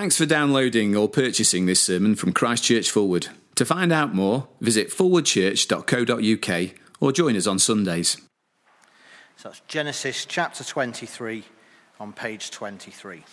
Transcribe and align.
Thanks 0.00 0.16
for 0.16 0.24
downloading 0.24 0.96
or 0.96 1.10
purchasing 1.10 1.66
this 1.66 1.82
sermon 1.82 2.14
from 2.14 2.32
Christ 2.32 2.64
Church 2.64 2.90
Fulwood. 2.90 3.28
To 3.56 3.66
find 3.66 3.92
out 3.92 4.14
more, 4.14 4.48
visit 4.58 4.88
forwardchurch.co.uk 4.88 6.70
or 7.00 7.12
join 7.12 7.36
us 7.36 7.46
on 7.46 7.58
Sundays. 7.58 8.16
So 9.36 9.50
that's 9.50 9.60
Genesis 9.68 10.24
chapter 10.24 10.64
23 10.64 11.44
on 12.00 12.14
page 12.14 12.50
23. 12.50 13.24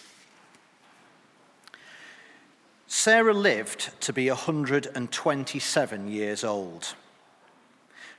Sarah 2.86 3.34
lived 3.34 3.92
to 4.02 4.12
be 4.12 4.28
127 4.28 6.08
years 6.10 6.44
old. 6.44 6.96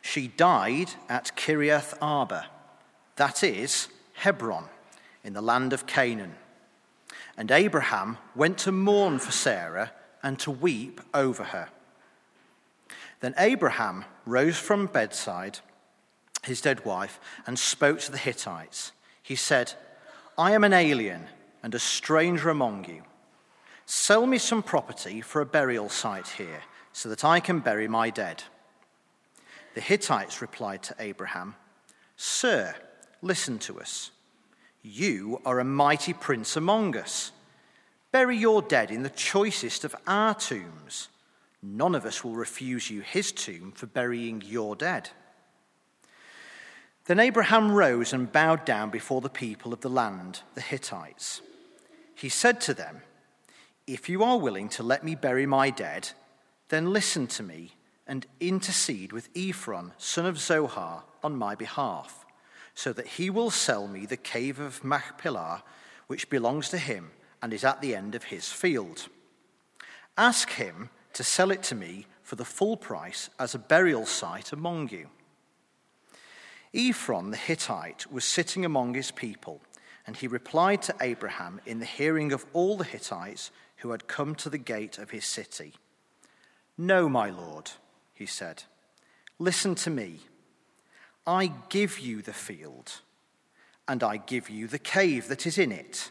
She 0.00 0.26
died 0.26 0.92
at 1.10 1.36
Kiriath 1.36 1.92
Arba, 2.00 2.46
that 3.16 3.44
is, 3.44 3.88
Hebron, 4.14 4.64
in 5.22 5.34
the 5.34 5.42
land 5.42 5.74
of 5.74 5.86
Canaan. 5.86 6.36
And 7.38 7.52
Abraham 7.52 8.18
went 8.34 8.58
to 8.58 8.72
mourn 8.72 9.20
for 9.20 9.30
Sarah 9.30 9.92
and 10.24 10.38
to 10.40 10.50
weep 10.50 11.00
over 11.14 11.44
her. 11.44 11.68
Then 13.20 13.32
Abraham 13.38 14.04
rose 14.26 14.58
from 14.58 14.86
bedside, 14.86 15.60
his 16.42 16.60
dead 16.60 16.84
wife, 16.84 17.20
and 17.46 17.56
spoke 17.56 18.00
to 18.00 18.12
the 18.12 18.18
Hittites. 18.18 18.90
He 19.22 19.36
said, 19.36 19.74
I 20.36 20.50
am 20.50 20.64
an 20.64 20.72
alien 20.72 21.26
and 21.62 21.74
a 21.76 21.78
stranger 21.78 22.50
among 22.50 22.86
you. 22.86 23.02
Sell 23.86 24.26
me 24.26 24.38
some 24.38 24.62
property 24.62 25.20
for 25.20 25.40
a 25.40 25.46
burial 25.46 25.88
site 25.88 26.28
here, 26.28 26.62
so 26.92 27.08
that 27.08 27.24
I 27.24 27.38
can 27.38 27.60
bury 27.60 27.86
my 27.86 28.10
dead. 28.10 28.42
The 29.74 29.80
Hittites 29.80 30.42
replied 30.42 30.82
to 30.84 30.96
Abraham, 30.98 31.54
Sir, 32.16 32.74
listen 33.22 33.60
to 33.60 33.80
us. 33.80 34.10
You 34.82 35.40
are 35.44 35.60
a 35.60 35.64
mighty 35.64 36.12
prince 36.12 36.56
among 36.56 36.96
us. 36.96 37.32
Bury 38.12 38.36
your 38.36 38.62
dead 38.62 38.90
in 38.90 39.02
the 39.02 39.10
choicest 39.10 39.84
of 39.84 39.94
our 40.06 40.34
tombs. 40.34 41.08
None 41.62 41.94
of 41.94 42.06
us 42.06 42.22
will 42.22 42.34
refuse 42.34 42.90
you 42.90 43.00
his 43.00 43.32
tomb 43.32 43.72
for 43.72 43.86
burying 43.86 44.42
your 44.46 44.76
dead. 44.76 45.10
Then 47.06 47.18
Abraham 47.18 47.72
rose 47.72 48.12
and 48.12 48.30
bowed 48.30 48.64
down 48.64 48.90
before 48.90 49.20
the 49.20 49.28
people 49.28 49.72
of 49.72 49.80
the 49.80 49.88
land, 49.88 50.42
the 50.54 50.60
Hittites. 50.60 51.40
He 52.14 52.28
said 52.28 52.60
to 52.62 52.74
them, 52.74 53.02
If 53.86 54.08
you 54.08 54.22
are 54.22 54.38
willing 54.38 54.68
to 54.70 54.82
let 54.82 55.04
me 55.04 55.14
bury 55.14 55.46
my 55.46 55.70
dead, 55.70 56.10
then 56.68 56.92
listen 56.92 57.26
to 57.28 57.42
me 57.42 57.72
and 58.06 58.26
intercede 58.40 59.12
with 59.12 59.28
Ephron, 59.34 59.92
son 59.98 60.26
of 60.26 60.38
Zohar, 60.38 61.04
on 61.22 61.36
my 61.36 61.54
behalf, 61.54 62.24
so 62.78 62.92
that 62.92 63.08
he 63.08 63.28
will 63.28 63.50
sell 63.50 63.88
me 63.88 64.06
the 64.06 64.16
cave 64.16 64.60
of 64.60 64.84
Machpelah, 64.84 65.64
which 66.06 66.30
belongs 66.30 66.68
to 66.68 66.78
him 66.78 67.10
and 67.42 67.52
is 67.52 67.64
at 67.64 67.80
the 67.80 67.92
end 67.92 68.14
of 68.14 68.22
his 68.22 68.52
field. 68.52 69.08
Ask 70.16 70.50
him 70.50 70.90
to 71.14 71.24
sell 71.24 71.50
it 71.50 71.64
to 71.64 71.74
me 71.74 72.06
for 72.22 72.36
the 72.36 72.44
full 72.44 72.76
price 72.76 73.30
as 73.36 73.52
a 73.52 73.58
burial 73.58 74.06
site 74.06 74.52
among 74.52 74.90
you. 74.90 75.08
Ephron 76.72 77.32
the 77.32 77.36
Hittite 77.36 78.12
was 78.12 78.24
sitting 78.24 78.64
among 78.64 78.94
his 78.94 79.10
people, 79.10 79.60
and 80.06 80.16
he 80.16 80.28
replied 80.28 80.80
to 80.82 80.94
Abraham 81.00 81.60
in 81.66 81.80
the 81.80 81.84
hearing 81.84 82.30
of 82.30 82.46
all 82.52 82.76
the 82.76 82.84
Hittites 82.84 83.50
who 83.78 83.90
had 83.90 84.06
come 84.06 84.36
to 84.36 84.48
the 84.48 84.56
gate 84.56 84.98
of 84.98 85.10
his 85.10 85.24
city. 85.24 85.74
No, 86.76 87.08
my 87.08 87.28
lord, 87.28 87.72
he 88.14 88.26
said, 88.26 88.62
listen 89.40 89.74
to 89.74 89.90
me. 89.90 90.20
I 91.28 91.52
give 91.68 91.98
you 91.98 92.22
the 92.22 92.32
field, 92.32 93.02
and 93.86 94.02
I 94.02 94.16
give 94.16 94.48
you 94.48 94.66
the 94.66 94.78
cave 94.78 95.28
that 95.28 95.46
is 95.46 95.58
in 95.58 95.70
it. 95.70 96.10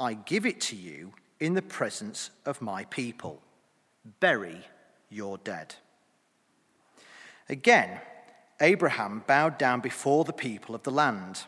I 0.00 0.14
give 0.14 0.46
it 0.46 0.62
to 0.62 0.76
you 0.76 1.12
in 1.40 1.52
the 1.52 1.60
presence 1.60 2.30
of 2.46 2.62
my 2.62 2.84
people. 2.86 3.42
Bury 4.20 4.64
your 5.10 5.36
dead. 5.36 5.74
Again, 7.50 8.00
Abraham 8.62 9.24
bowed 9.26 9.58
down 9.58 9.80
before 9.80 10.24
the 10.24 10.32
people 10.32 10.74
of 10.74 10.84
the 10.84 10.90
land, 10.90 11.42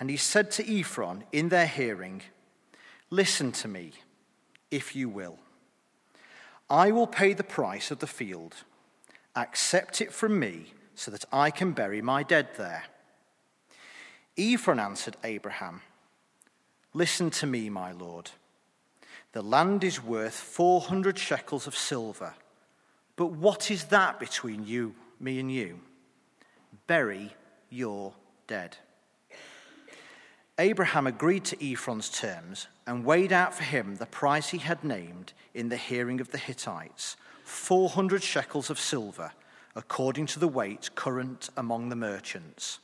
and 0.00 0.08
he 0.08 0.16
said 0.16 0.50
to 0.52 0.80
Ephron 0.80 1.24
in 1.32 1.50
their 1.50 1.66
hearing, 1.66 2.22
Listen 3.10 3.52
to 3.52 3.68
me, 3.68 3.92
if 4.70 4.96
you 4.96 5.10
will. 5.10 5.38
I 6.70 6.92
will 6.92 7.06
pay 7.06 7.34
the 7.34 7.44
price 7.44 7.90
of 7.90 7.98
the 7.98 8.06
field. 8.06 8.54
Accept 9.36 10.00
it 10.00 10.14
from 10.14 10.38
me 10.38 10.72
so 10.94 11.10
that 11.10 11.24
I 11.32 11.50
can 11.50 11.72
bury 11.72 12.02
my 12.02 12.22
dead 12.22 12.48
there. 12.56 12.84
Ephron 14.36 14.80
answered 14.80 15.16
Abraham, 15.24 15.82
Listen 16.94 17.30
to 17.30 17.46
me, 17.46 17.70
my 17.70 17.92
Lord. 17.92 18.30
The 19.32 19.42
land 19.42 19.82
is 19.82 20.02
worth 20.02 20.34
400 20.34 21.18
shekels 21.18 21.66
of 21.66 21.76
silver. 21.76 22.34
But 23.16 23.26
what 23.26 23.70
is 23.70 23.84
that 23.84 24.20
between 24.20 24.66
you, 24.66 24.94
me, 25.18 25.38
and 25.38 25.50
you? 25.50 25.80
Bury 26.86 27.34
your 27.70 28.12
dead. 28.46 28.76
Abraham 30.58 31.06
agreed 31.06 31.44
to 31.46 31.72
Ephron's 31.72 32.10
terms 32.10 32.66
and 32.86 33.04
weighed 33.04 33.32
out 33.32 33.54
for 33.54 33.64
him 33.64 33.96
the 33.96 34.06
price 34.06 34.50
he 34.50 34.58
had 34.58 34.84
named 34.84 35.32
in 35.54 35.70
the 35.70 35.76
hearing 35.76 36.20
of 36.20 36.30
the 36.30 36.38
Hittites 36.38 37.16
400 37.44 38.22
shekels 38.22 38.70
of 38.70 38.78
silver, 38.78 39.32
according 39.74 40.26
to 40.26 40.38
the 40.38 40.48
weight 40.48 40.90
current 40.94 41.50
among 41.56 41.88
the 41.88 41.96
merchants. 41.96 42.78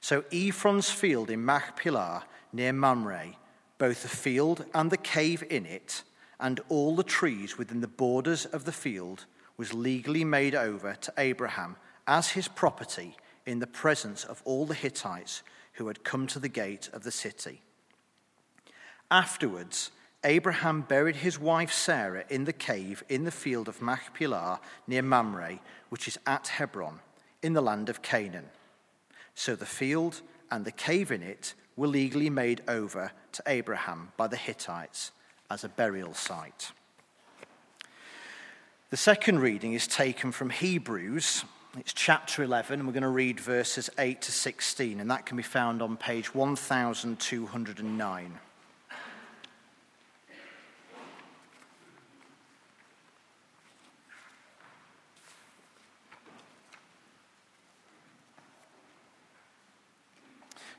So 0.00 0.24
Ephron's 0.32 0.90
field 0.90 1.30
in 1.30 1.44
Machpelah 1.44 2.24
near 2.52 2.72
Mamre, 2.72 3.36
both 3.78 4.02
the 4.02 4.08
field 4.08 4.64
and 4.74 4.90
the 4.90 4.96
cave 4.96 5.42
in 5.50 5.66
it, 5.66 6.02
and 6.40 6.60
all 6.68 6.94
the 6.94 7.02
trees 7.02 7.58
within 7.58 7.80
the 7.80 7.88
borders 7.88 8.44
of 8.46 8.64
the 8.64 8.72
field, 8.72 9.26
was 9.56 9.74
legally 9.74 10.24
made 10.24 10.54
over 10.54 10.94
to 10.94 11.12
Abraham 11.18 11.76
as 12.06 12.30
his 12.30 12.48
property 12.48 13.16
in 13.44 13.58
the 13.58 13.66
presence 13.66 14.24
of 14.24 14.40
all 14.44 14.66
the 14.66 14.74
Hittites 14.74 15.42
who 15.74 15.88
had 15.88 16.04
come 16.04 16.26
to 16.28 16.38
the 16.38 16.48
gate 16.48 16.88
of 16.92 17.02
the 17.02 17.10
city. 17.10 17.62
Afterwards, 19.10 19.90
Abraham 20.24 20.82
buried 20.82 21.16
his 21.16 21.38
wife 21.38 21.72
Sarah 21.72 22.24
in 22.28 22.44
the 22.44 22.52
cave 22.52 23.04
in 23.08 23.24
the 23.24 23.30
field 23.30 23.68
of 23.68 23.80
Machpelah 23.80 24.60
near 24.86 25.02
Mamre, 25.02 25.60
which 25.90 26.08
is 26.08 26.18
at 26.26 26.48
Hebron, 26.48 27.00
in 27.42 27.52
the 27.52 27.60
land 27.60 27.88
of 27.88 28.02
Canaan. 28.02 28.48
So 29.34 29.54
the 29.54 29.66
field 29.66 30.22
and 30.50 30.64
the 30.64 30.72
cave 30.72 31.12
in 31.12 31.22
it 31.22 31.54
were 31.76 31.86
legally 31.86 32.30
made 32.30 32.62
over 32.66 33.12
to 33.32 33.42
Abraham 33.46 34.12
by 34.16 34.26
the 34.26 34.36
Hittites 34.36 35.12
as 35.48 35.62
a 35.62 35.68
burial 35.68 36.14
site. 36.14 36.72
The 38.90 38.96
second 38.96 39.38
reading 39.38 39.74
is 39.74 39.86
taken 39.86 40.32
from 40.32 40.50
Hebrews. 40.50 41.44
It's 41.78 41.92
chapter 41.92 42.42
11, 42.42 42.80
and 42.80 42.88
we're 42.88 42.94
going 42.94 43.02
to 43.02 43.08
read 43.08 43.38
verses 43.38 43.90
8 43.98 44.20
to 44.22 44.32
16, 44.32 44.98
and 44.98 45.10
that 45.10 45.26
can 45.26 45.36
be 45.36 45.42
found 45.44 45.82
on 45.82 45.96
page 45.96 46.34
1209. 46.34 48.38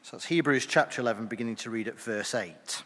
So 0.09 0.17
that's 0.17 0.25
Hebrews 0.25 0.65
chapter 0.65 1.01
11, 1.03 1.27
beginning 1.27 1.57
to 1.57 1.69
read 1.69 1.87
at 1.87 1.99
verse 1.99 2.33
8. 2.33 2.81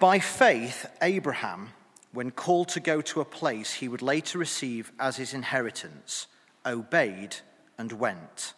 By 0.00 0.18
faith, 0.18 0.90
Abraham, 1.00 1.68
when 2.10 2.32
called 2.32 2.70
to 2.70 2.80
go 2.80 3.00
to 3.02 3.20
a 3.20 3.24
place 3.24 3.74
he 3.74 3.86
would 3.86 4.02
later 4.02 4.38
receive 4.38 4.90
as 4.98 5.18
his 5.18 5.32
inheritance, 5.32 6.26
obeyed 6.66 7.36
and 7.78 7.92
went, 7.92 8.54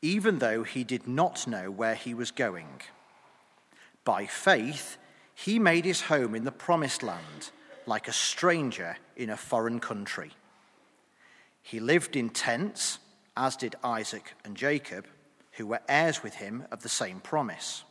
even 0.00 0.38
though 0.38 0.62
he 0.62 0.84
did 0.84 1.06
not 1.06 1.46
know 1.46 1.70
where 1.70 1.94
he 1.94 2.14
was 2.14 2.30
going. 2.30 2.80
By 4.04 4.24
faith, 4.24 4.96
he 5.34 5.58
made 5.58 5.84
his 5.84 6.00
home 6.00 6.34
in 6.34 6.44
the 6.44 6.50
promised 6.50 7.02
land, 7.02 7.50
like 7.84 8.08
a 8.08 8.12
stranger 8.14 8.96
in 9.16 9.28
a 9.28 9.36
foreign 9.36 9.80
country. 9.80 10.30
He 11.60 11.78
lived 11.78 12.16
in 12.16 12.30
tents, 12.30 13.00
as 13.36 13.54
did 13.54 13.76
Isaac 13.84 14.32
and 14.46 14.56
Jacob 14.56 15.04
who 15.58 15.66
were 15.66 15.80
heirs 15.88 16.22
with 16.22 16.36
him 16.36 16.64
of 16.70 16.82
the 16.82 16.88
same 16.88 17.20
promise. 17.20 17.84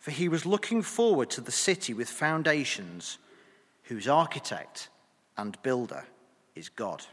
For 0.00 0.10
he 0.10 0.28
was 0.28 0.46
looking 0.46 0.82
forward 0.82 1.30
to 1.30 1.40
the 1.40 1.52
city 1.52 1.94
with 1.94 2.08
foundations, 2.08 3.18
whose 3.84 4.08
architect 4.08 4.88
and 5.36 5.60
builder 5.62 6.04
is 6.54 6.70
God. 6.70 7.04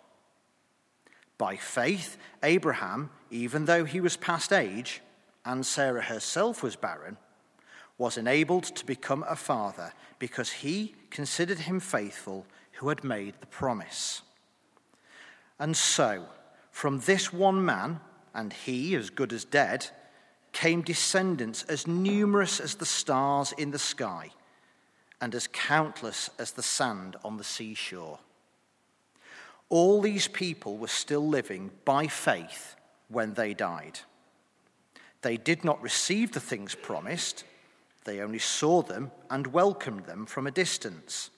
By 1.38 1.58
faith, 1.58 2.18
Abraham, 2.42 3.10
even 3.30 3.66
though 3.66 3.84
he 3.84 4.00
was 4.00 4.16
past 4.16 4.54
age, 4.54 5.02
and 5.46 5.66
Sarah 5.66 6.04
herself 6.04 6.64
was 6.64 6.78
barren, 6.78 7.18
was 7.98 8.18
enabled 8.18 8.64
to 8.64 8.86
become 8.86 9.26
a 9.28 9.36
father 9.36 9.94
because 10.20 10.52
he 10.52 10.96
considered 11.10 11.60
him 11.60 11.82
faithful 11.82 12.46
who 12.74 12.88
had 12.90 13.04
made 13.04 13.36
the 13.40 13.48
promise. 13.48 14.22
And 15.60 15.76
so, 15.76 16.26
from 16.72 17.00
this 17.02 17.34
one 17.34 17.64
man, 17.64 18.00
and 18.34 18.54
he, 18.54 18.96
as 18.96 19.10
good 19.10 19.34
as 19.34 19.46
dead, 19.46 19.88
came 20.52 20.82
descendants 20.82 21.64
as 21.64 21.88
numerous 21.88 22.60
as 22.60 22.76
the 22.76 22.86
stars 22.86 23.54
in 23.58 23.72
the 23.72 23.80
sky 23.80 24.30
and 25.20 25.34
as 25.36 25.48
countless 25.48 26.30
as 26.38 26.52
the 26.52 26.64
sand 26.64 27.16
on 27.24 27.38
the 27.38 27.44
seashore. 27.44 28.20
All 29.70 30.02
these 30.02 30.28
people 30.28 30.78
were 30.78 30.88
still 30.88 31.28
living 31.28 31.72
by 31.86 32.08
faith 32.08 32.76
when 33.08 33.34
they 33.34 33.54
died. 33.54 34.00
They 35.22 35.38
did 35.38 35.64
not 35.64 35.82
receive 35.82 36.34
the 36.34 36.40
things 36.40 36.76
promised, 36.76 37.46
they 38.04 38.20
only 38.20 38.40
saw 38.40 38.82
them 38.82 39.12
and 39.30 39.48
welcomed 39.48 40.06
them 40.06 40.26
from 40.26 40.46
a 40.46 40.52
distance. 40.52 41.30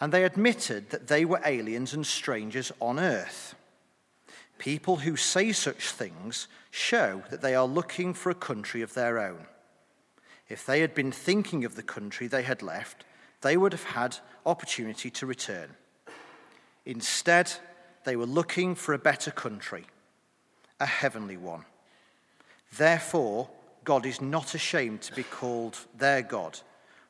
And 0.00 0.12
they 0.12 0.24
admitted 0.24 0.90
that 0.90 1.08
they 1.08 1.24
were 1.24 1.40
aliens 1.44 1.92
and 1.92 2.06
strangers 2.06 2.70
on 2.80 3.00
earth. 3.00 3.56
People 4.58 4.96
who 4.96 5.16
say 5.16 5.52
such 5.52 5.90
things 5.90 6.48
show 6.70 7.22
that 7.30 7.40
they 7.40 7.54
are 7.54 7.66
looking 7.66 8.12
for 8.12 8.30
a 8.30 8.34
country 8.34 8.82
of 8.82 8.94
their 8.94 9.18
own. 9.18 9.46
If 10.48 10.66
they 10.66 10.80
had 10.80 10.94
been 10.94 11.12
thinking 11.12 11.64
of 11.64 11.76
the 11.76 11.82
country 11.82 12.26
they 12.26 12.42
had 12.42 12.62
left, 12.62 13.04
they 13.40 13.56
would 13.56 13.72
have 13.72 13.84
had 13.84 14.18
opportunity 14.44 15.10
to 15.10 15.26
return. 15.26 15.70
Instead, 16.84 17.52
they 18.04 18.16
were 18.16 18.26
looking 18.26 18.74
for 18.74 18.94
a 18.94 18.98
better 18.98 19.30
country, 19.30 19.84
a 20.80 20.86
heavenly 20.86 21.36
one. 21.36 21.64
Therefore, 22.76 23.48
God 23.84 24.06
is 24.06 24.20
not 24.20 24.54
ashamed 24.54 25.02
to 25.02 25.14
be 25.14 25.22
called 25.22 25.78
their 25.96 26.22
God, 26.22 26.58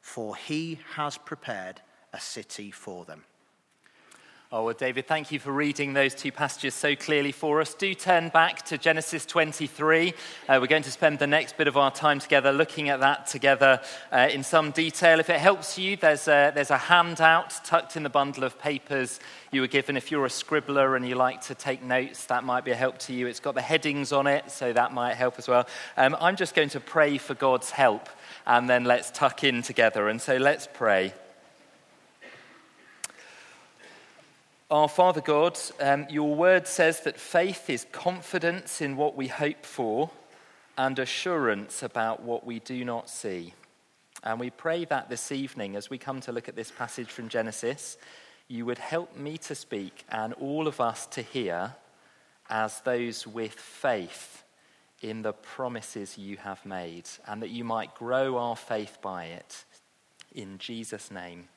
for 0.01 0.37
he 0.37 0.81
has 0.95 1.17
prepared 1.17 1.81
a 2.13 2.21
city 2.21 2.71
for 2.71 3.05
them. 3.05 3.25
Oh, 4.51 4.65
well, 4.65 4.75
David, 4.75 5.07
thank 5.07 5.31
you 5.31 5.39
for 5.39 5.53
reading 5.53 5.93
those 5.93 6.15
two 6.15 6.33
passages 6.33 6.73
so 6.73 6.97
clearly 6.97 7.33
for 7.33 7.61
us. 7.61 7.75
Do 7.75 7.93
turn 7.93 8.31
back 8.31 8.65
to 8.69 8.79
Genesis 8.79 9.27
23. 9.27 10.15
Uh, 10.49 10.59
we're 10.59 10.67
going 10.67 10.83
to 10.85 10.91
spend 10.91 11.19
the 11.19 11.27
next 11.27 11.59
bit 11.59 11.69
of 11.69 11.77
our 11.77 11.91
time 11.91 12.19
together 12.19 12.51
looking 12.51 12.89
at 12.89 13.01
that 13.01 13.27
together 13.27 13.79
uh, 14.11 14.31
in 14.33 14.43
some 14.43 14.71
detail. 14.71 15.21
If 15.21 15.29
it 15.29 15.39
helps 15.39 15.77
you, 15.77 15.97
there's 15.97 16.29
a, 16.29 16.51
there's 16.55 16.71
a 16.71 16.79
handout 16.79 17.61
tucked 17.63 17.99
in 17.99 18.05
the 18.05 18.09
bundle 18.09 18.43
of 18.43 18.59
papers 18.59 19.21
you 19.53 19.61
were 19.61 19.67
given. 19.67 19.99
If 19.99 20.11
you're 20.11 20.25
a 20.25 20.31
scribbler 20.31 20.97
and 20.97 21.07
you 21.07 21.15
like 21.15 21.43
to 21.43 21.55
take 21.55 21.83
notes, 21.83 22.25
that 22.25 22.43
might 22.43 22.65
be 22.65 22.71
a 22.71 22.75
help 22.75 22.97
to 23.01 23.13
you. 23.13 23.27
It's 23.27 23.41
got 23.41 23.55
the 23.55 23.61
headings 23.61 24.13
on 24.13 24.27
it, 24.27 24.51
so 24.51 24.73
that 24.73 24.95
might 24.95 25.17
help 25.17 25.35
as 25.37 25.47
well. 25.47 25.69
Um, 25.99 26.17
I'm 26.23 26.37
just 26.37 26.55
going 26.55 26.71
to 26.71 26.81
pray 26.81 27.19
for 27.19 27.35
God's 27.35 27.69
help, 27.69 28.09
and 28.47 28.67
then 28.67 28.85
let's 28.85 29.11
tuck 29.11 29.45
in 29.45 29.61
together. 29.61 30.09
And 30.09 30.23
so 30.23 30.39
let's 30.39 30.67
pray. 30.73 31.13
Our 34.71 34.89
Father 34.91 35.23
God, 35.23 35.59
um, 35.81 36.07
your 36.11 36.35
word 36.35 36.67
says 36.67 37.01
that 37.01 37.19
faith 37.19 37.71
is 37.71 37.87
confidence 37.91 38.83
in 38.83 38.99
what 38.99 39.17
we 39.17 39.27
hope 39.27 39.65
for 39.65 40.11
and 40.77 40.99
assurance 40.99 41.83
about 41.83 42.23
what 42.23 42.45
we 42.45 42.59
do 42.59 42.85
not 42.85 43.09
see. 43.09 43.55
And 44.23 44.39
we 44.39 44.51
pray 44.51 44.85
that 44.85 45.09
this 45.09 45.33
evening, 45.33 45.75
as 45.75 45.89
we 45.89 45.97
come 45.97 46.21
to 46.21 46.33
look 46.33 46.51
at 46.51 46.55
this 46.55 46.71
passage 46.71 47.09
from 47.09 47.31
Genesis, 47.31 47.97
you 48.47 48.67
would 48.67 48.77
help 48.77 49.17
me 49.17 49.39
to 49.39 49.55
speak 49.55 50.05
and 50.11 50.35
all 50.35 50.69
of 50.69 50.83
us 50.83 51.07
to 51.07 51.23
hear 51.23 51.75
as 52.51 52.83
those 52.83 53.27
with 53.27 53.55
faith 53.55 54.45
in 55.01 55.23
the 55.23 55.33
promises 55.33 56.19
you 56.19 56.37
have 56.37 56.67
made, 56.67 57.09
and 57.27 57.41
that 57.41 57.51
you 57.51 57.65
might 57.65 57.95
grow 57.95 58.37
our 58.37 58.57
faith 58.57 58.99
by 59.01 59.25
it. 59.25 59.65
In 60.35 60.59
Jesus' 60.59 61.11
name, 61.11 61.49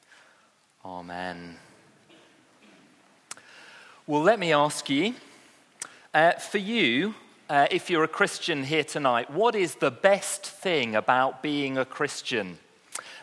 Amen. 0.85 1.57
Well, 4.11 4.23
let 4.23 4.39
me 4.39 4.51
ask 4.51 4.89
you 4.89 5.13
uh, 6.13 6.33
for 6.33 6.57
you, 6.57 7.15
uh, 7.49 7.67
if 7.71 7.89
you're 7.89 8.03
a 8.03 8.09
Christian 8.09 8.65
here 8.65 8.83
tonight, 8.83 9.29
what 9.29 9.55
is 9.55 9.75
the 9.75 9.89
best 9.89 10.45
thing 10.45 10.97
about 10.97 11.41
being 11.41 11.77
a 11.77 11.85
Christian? 11.85 12.57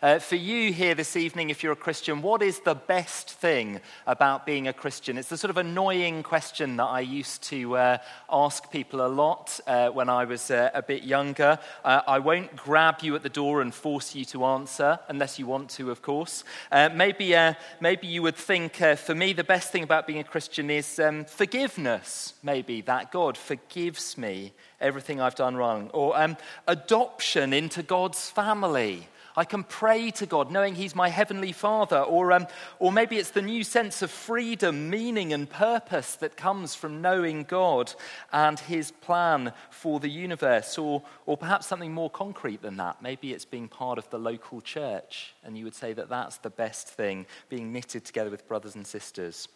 Uh, 0.01 0.21
for 0.21 0.37
you 0.37 0.73
here 0.73 0.95
this 0.95 1.17
evening, 1.17 1.51
if 1.51 1.61
you're 1.61 1.73
a 1.73 1.77
Christian, 1.77 2.23
what 2.23 2.41
is 2.41 2.61
the 2.61 2.77
best 2.77 3.31
thing 3.31 3.81
about 4.07 4.47
being 4.47 4.69
a 4.69 4.73
Christian? 4.73 5.19
It's 5.19 5.29
the 5.29 5.37
sort 5.37 5.51
of 5.51 5.57
annoying 5.57 6.23
question 6.23 6.77
that 6.77 6.85
I 6.85 7.01
used 7.01 7.43
to 7.45 7.77
uh, 7.77 7.99
ask 8.31 8.71
people 8.71 9.05
a 9.05 9.09
lot 9.09 9.59
uh, 9.67 9.89
when 9.89 10.09
I 10.09 10.25
was 10.25 10.53
uh, 10.53 10.71
a 10.73 10.83
bit 10.83 11.03
younger. 11.03 11.59
Uh, 11.85 12.03
I 12.07 12.21
won't 12.21 12.55
grab 12.55 13.01
you 13.03 13.17
at 13.17 13.25
the 13.25 13.29
door 13.29 13.61
and 13.61 13.75
force 13.75 14.15
you 14.15 14.25
to 14.27 14.45
answer, 14.45 15.01
unless 15.09 15.37
you 15.41 15.47
want 15.47 15.69
to, 15.71 15.91
of 15.91 16.01
course. 16.01 16.45
Uh, 16.71 16.91
maybe, 16.95 17.35
maybe 17.81 18.07
you 18.07 18.23
would 18.23 18.37
think, 18.37 18.77
for 18.77 19.17
me, 19.17 19.33
the 19.33 19.43
best 19.43 19.73
thing 19.73 19.83
about 19.83 20.07
being 20.07 20.21
a 20.21 20.25
Christian 20.25 20.71
is 20.71 21.01
um, 21.01 21.25
forgiveness, 21.25 22.35
maybe, 22.45 22.83
that 22.83 23.11
God 23.11 23.37
forgives 23.37 24.17
me 24.17 24.53
everything 24.81 25.21
I've 25.21 25.35
done 25.35 25.57
wrong. 25.57 25.91
Or 25.93 26.17
um, 26.17 26.37
adoption 26.69 27.53
into 27.53 27.83
God's 27.83 28.31
family. 28.31 29.09
I 29.39 29.45
can 29.45 29.63
pray 29.63 30.11
to 30.11 30.27
God 30.27 30.51
knowing 30.51 30.75
He's 30.75 30.97
my 30.97 31.09
Heavenly 31.09 31.53
Father. 31.53 32.01
Or, 32.01 32.33
um, 32.33 32.49
or 32.81 32.91
maybe 32.91 33.19
it's 33.19 33.31
the 33.31 33.41
new 33.41 33.63
sense 33.63 34.03
of 34.03 34.11
freedom, 34.11 34.91
meaning, 34.91 35.33
and 35.33 35.49
purpose 35.49 36.17
that 36.17 36.37
comes 36.37 36.75
from 36.75 37.01
knowing 37.01 37.45
God 37.45 37.95
and 38.33 38.59
His 38.59 38.91
plan 38.91 39.53
for 39.71 40.01
the 40.01 40.09
universe. 40.09 40.77
Or, 40.77 41.05
or 41.25 41.37
perhaps 41.37 41.69
something 41.69 41.95
more 41.95 42.11
concrete 42.11 42.63
than 42.63 42.79
that. 42.79 43.01
Maybe 43.01 43.33
it's 43.33 43.45
being 43.45 43.69
part 43.69 43.97
of 43.97 44.11
the 44.11 44.19
local 44.19 44.61
church. 44.61 45.35
And 45.45 45.57
you 45.57 45.63
would 45.63 45.77
say 45.77 45.93
that 45.93 46.09
that's 46.09 46.39
the 46.39 46.51
best 46.51 46.89
thing, 46.89 47.25
being 47.49 47.73
knitted 47.73 48.05
together 48.05 48.31
with 48.31 48.49
brothers 48.49 48.75
and 48.75 48.85
sisters. 48.85 49.47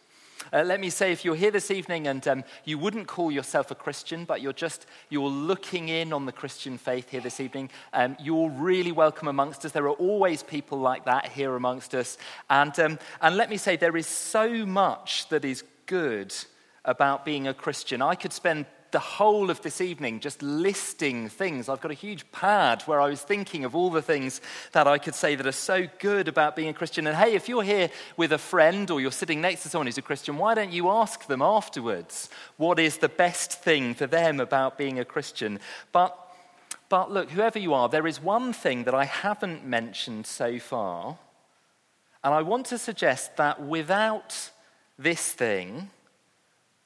Uh, 0.53 0.63
let 0.63 0.81
me 0.81 0.91
say, 0.91 1.13
if 1.13 1.25
you're 1.25 1.35
here 1.35 1.51
this 1.51 1.71
evening 1.71 2.07
and 2.07 2.27
um, 2.27 2.45
you 2.65 2.79
wouldn't 2.79 3.07
call 3.07 3.31
yourself 3.31 3.71
a 3.71 3.75
Christian, 3.75 4.25
but 4.25 4.41
you're 4.41 4.53
just 4.53 4.87
you're 5.11 5.29
looking 5.29 5.89
in 5.89 6.13
on 6.13 6.27
the 6.27 6.33
Christian 6.33 6.79
faith 6.79 7.11
here 7.11 7.21
this 7.21 7.41
evening, 7.41 7.71
um, 7.93 8.17
you're 8.19 8.51
really 8.51 8.93
welcome 8.93 9.29
amongst 9.29 9.65
us. 9.65 9.73
There 9.73 9.85
are 9.85 9.91
always 9.91 10.43
people 10.43 10.79
like 10.79 11.05
that 11.05 11.29
here 11.29 11.55
amongst 11.55 11.95
us, 11.95 12.19
and 12.49 12.79
um, 12.81 12.99
and 13.21 13.37
let 13.37 13.51
me 13.51 13.57
say, 13.57 13.77
there 13.77 13.97
is 13.97 14.07
so 14.07 14.65
much 14.67 15.29
that 15.29 15.45
is 15.45 15.65
good 15.87 16.35
about 16.85 17.25
being 17.25 17.47
a 17.47 17.55
Christian. 17.55 18.03
I 18.03 18.15
could 18.15 18.33
spend 18.33 18.67
the 18.93 18.99
whole 18.99 19.51
of 19.51 19.61
this 19.63 19.81
evening 19.81 20.21
just 20.21 20.43
listing 20.43 21.29
things. 21.29 21.69
I've 21.69 21.81
got 21.81 21.91
a 21.91 21.95
huge 21.95 22.31
pad 22.31 22.83
where 22.83 23.01
I 23.01 23.09
was 23.09 23.23
thinking 23.23 23.65
of 23.65 23.75
all 23.75 23.91
the 23.91 24.03
things 24.03 24.41
that 24.73 24.87
I 24.87 24.99
could 24.99 25.15
say 25.15 25.35
that 25.35 25.47
are 25.47 25.53
so 25.53 25.89
good 25.99 26.29
about 26.29 26.55
being 26.55 26.69
a 26.69 26.75
Christian. 26.75 27.07
And 27.07 27.17
hey, 27.17 27.35
if 27.35 27.49
you're 27.49 27.63
here 27.63 27.91
with 28.17 28.33
a 28.33 28.39
friend 28.39 28.91
or 28.91 29.01
you're 29.01 29.11
sitting 29.11 29.41
next 29.41 29.63
to 29.63 29.69
someone 29.69 29.87
who's 29.87 29.99
a 29.99 30.03
Christian, 30.03 30.37
why 30.37 30.55
don't 30.55 30.73
you 30.73 30.91
ask 30.91 31.27
them 31.27 31.43
afterwards 31.43 32.29
what 32.57 32.79
is 32.79 32.99
the 32.99 33.09
best 33.09 33.63
thing 33.63 33.95
for 33.95 34.07
them 34.07 34.39
about 34.39 34.79
being 34.79 34.99
a 34.99 35.05
Christian? 35.05 35.59
But 35.91 36.19
but 36.89 37.11
look, 37.11 37.31
whoever 37.31 37.59
you 37.59 37.73
are, 37.73 37.89
there 37.89 38.07
is 38.07 38.21
one 38.21 38.53
thing 38.53 38.85
that 38.85 38.95
I 38.95 39.07
haven't 39.07 39.65
mentioned 39.65 40.27
so 40.27 40.59
far. 40.59 41.17
And 42.23 42.35
I 42.35 42.43
want 42.43 42.67
to 42.67 42.77
suggest 42.77 43.39
that 43.39 43.63
without 43.63 44.51
this 44.99 45.33
thing, 45.33 45.89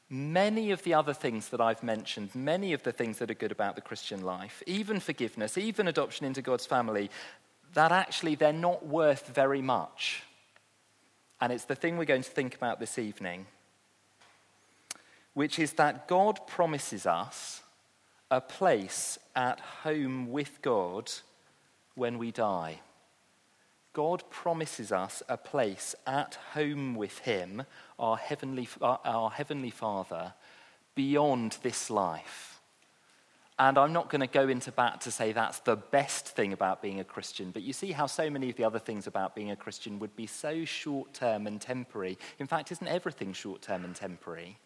many 0.08 0.70
of 0.70 0.82
the 0.82 0.94
other 0.94 1.12
things 1.12 1.48
that 1.48 1.60
I've 1.60 1.82
mentioned, 1.82 2.34
many 2.34 2.72
of 2.72 2.82
the 2.82 2.92
things 2.92 3.18
that 3.18 3.30
are 3.30 3.34
good 3.34 3.52
about 3.52 3.74
the 3.74 3.80
Christian 3.80 4.22
life, 4.22 4.62
even 4.66 5.00
forgiveness, 5.00 5.58
even 5.58 5.88
adoption 5.88 6.26
into 6.26 6.42
God's 6.42 6.66
family, 6.66 7.10
that 7.74 7.92
actually 7.92 8.34
they're 8.34 8.52
not 8.52 8.86
worth 8.86 9.28
very 9.28 9.62
much. 9.62 10.22
And 11.40 11.52
it's 11.52 11.64
the 11.64 11.74
thing 11.74 11.98
we're 11.98 12.04
going 12.04 12.22
to 12.22 12.30
think 12.30 12.54
about 12.54 12.80
this 12.80 12.98
evening, 12.98 13.46
which 15.34 15.58
is 15.58 15.74
that 15.74 16.08
God 16.08 16.46
promises 16.46 17.04
us 17.06 17.62
a 18.30 18.40
place 18.40 19.18
at 19.34 19.60
home 19.60 20.30
with 20.30 20.62
God 20.62 21.10
when 21.94 22.18
we 22.18 22.30
die. 22.30 22.80
God 23.96 24.24
promises 24.28 24.92
us 24.92 25.22
a 25.26 25.38
place 25.38 25.94
at 26.06 26.34
home 26.52 26.96
with 26.96 27.20
Him, 27.20 27.62
our 27.98 28.18
heavenly, 28.18 28.68
our 28.82 29.30
heavenly 29.30 29.70
Father, 29.70 30.34
beyond 30.94 31.56
this 31.62 31.88
life. 31.88 32.60
And 33.58 33.78
I'm 33.78 33.94
not 33.94 34.10
going 34.10 34.20
to 34.20 34.26
go 34.26 34.48
into 34.48 34.70
bat 34.70 35.00
to 35.00 35.10
say 35.10 35.32
that's 35.32 35.60
the 35.60 35.76
best 35.76 36.28
thing 36.28 36.52
about 36.52 36.82
being 36.82 37.00
a 37.00 37.04
Christian, 37.04 37.52
but 37.52 37.62
you 37.62 37.72
see 37.72 37.92
how 37.92 38.04
so 38.04 38.28
many 38.28 38.50
of 38.50 38.56
the 38.56 38.64
other 38.64 38.78
things 38.78 39.06
about 39.06 39.34
being 39.34 39.50
a 39.50 39.56
Christian 39.56 39.98
would 40.00 40.14
be 40.14 40.26
so 40.26 40.66
short 40.66 41.14
term 41.14 41.46
and 41.46 41.58
temporary. 41.58 42.18
In 42.38 42.46
fact, 42.46 42.70
isn't 42.72 42.86
everything 42.86 43.32
short 43.32 43.62
term 43.62 43.82
and 43.82 43.96
temporary 43.96 44.58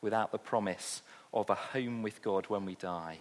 without 0.00 0.30
the 0.30 0.38
promise 0.38 1.02
of 1.34 1.50
a 1.50 1.56
home 1.56 2.04
with 2.04 2.22
God 2.22 2.46
when 2.46 2.64
we 2.66 2.76
die? 2.76 3.18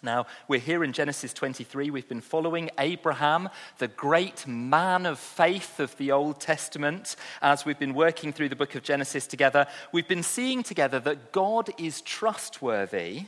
Now, 0.00 0.26
we're 0.46 0.60
here 0.60 0.84
in 0.84 0.92
Genesis 0.92 1.32
23. 1.32 1.90
We've 1.90 2.08
been 2.08 2.20
following 2.20 2.70
Abraham, 2.78 3.48
the 3.78 3.88
great 3.88 4.46
man 4.46 5.06
of 5.06 5.18
faith 5.18 5.80
of 5.80 5.96
the 5.96 6.12
Old 6.12 6.40
Testament, 6.40 7.16
as 7.42 7.64
we've 7.64 7.80
been 7.80 7.94
working 7.94 8.32
through 8.32 8.48
the 8.48 8.56
book 8.56 8.76
of 8.76 8.84
Genesis 8.84 9.26
together. 9.26 9.66
We've 9.90 10.06
been 10.06 10.22
seeing 10.22 10.62
together 10.62 11.00
that 11.00 11.32
God 11.32 11.70
is 11.78 12.00
trustworthy 12.00 13.26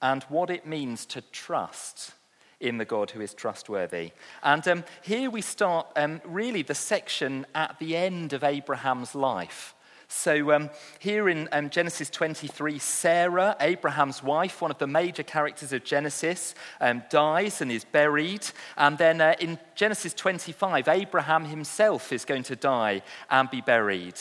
and 0.00 0.22
what 0.24 0.50
it 0.50 0.64
means 0.64 1.04
to 1.06 1.20
trust 1.32 2.12
in 2.60 2.78
the 2.78 2.84
God 2.84 3.10
who 3.10 3.20
is 3.20 3.34
trustworthy. 3.34 4.12
And 4.44 4.66
um, 4.68 4.84
here 5.02 5.30
we 5.30 5.42
start 5.42 5.88
um, 5.96 6.20
really 6.24 6.62
the 6.62 6.76
section 6.76 7.44
at 7.56 7.76
the 7.80 7.96
end 7.96 8.32
of 8.32 8.44
Abraham's 8.44 9.16
life. 9.16 9.74
So, 10.10 10.52
um, 10.52 10.70
here 10.98 11.28
in 11.28 11.50
um, 11.52 11.68
Genesis 11.68 12.08
23, 12.08 12.78
Sarah, 12.78 13.54
Abraham's 13.60 14.22
wife, 14.22 14.62
one 14.62 14.70
of 14.70 14.78
the 14.78 14.86
major 14.86 15.22
characters 15.22 15.74
of 15.74 15.84
Genesis, 15.84 16.54
um, 16.80 17.02
dies 17.10 17.60
and 17.60 17.70
is 17.70 17.84
buried. 17.84 18.46
And 18.78 18.96
then 18.96 19.20
uh, 19.20 19.34
in 19.38 19.58
Genesis 19.74 20.14
25, 20.14 20.88
Abraham 20.88 21.44
himself 21.44 22.10
is 22.10 22.24
going 22.24 22.44
to 22.44 22.56
die 22.56 23.02
and 23.30 23.50
be 23.50 23.60
buried. 23.60 24.14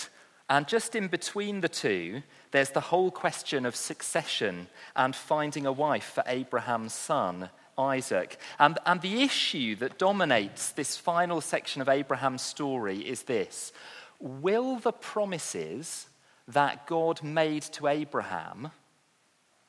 And 0.49 0.67
just 0.67 0.93
in 0.93 1.07
between 1.07 1.61
the 1.61 1.69
two, 1.69 2.21
there's 2.51 2.71
the 2.71 2.81
whole 2.81 3.09
question 3.09 3.65
of 3.65 3.75
succession 3.75 4.67
and 4.93 5.15
finding 5.15 5.65
a 5.65 5.71
wife 5.71 6.11
for 6.15 6.23
Abraham's 6.27 6.93
son, 6.93 7.49
Isaac. 7.77 8.37
And, 8.59 8.77
and 8.85 8.99
the 8.99 9.23
issue 9.23 9.77
that 9.77 9.97
dominates 9.97 10.71
this 10.71 10.97
final 10.97 11.39
section 11.39 11.81
of 11.81 11.87
Abraham's 11.87 12.41
story 12.41 12.99
is 12.99 13.23
this 13.23 13.71
Will 14.19 14.77
the 14.77 14.91
promises 14.91 16.07
that 16.47 16.87
God 16.87 17.21
made 17.23 17.63
to 17.63 17.87
Abraham, 17.87 18.71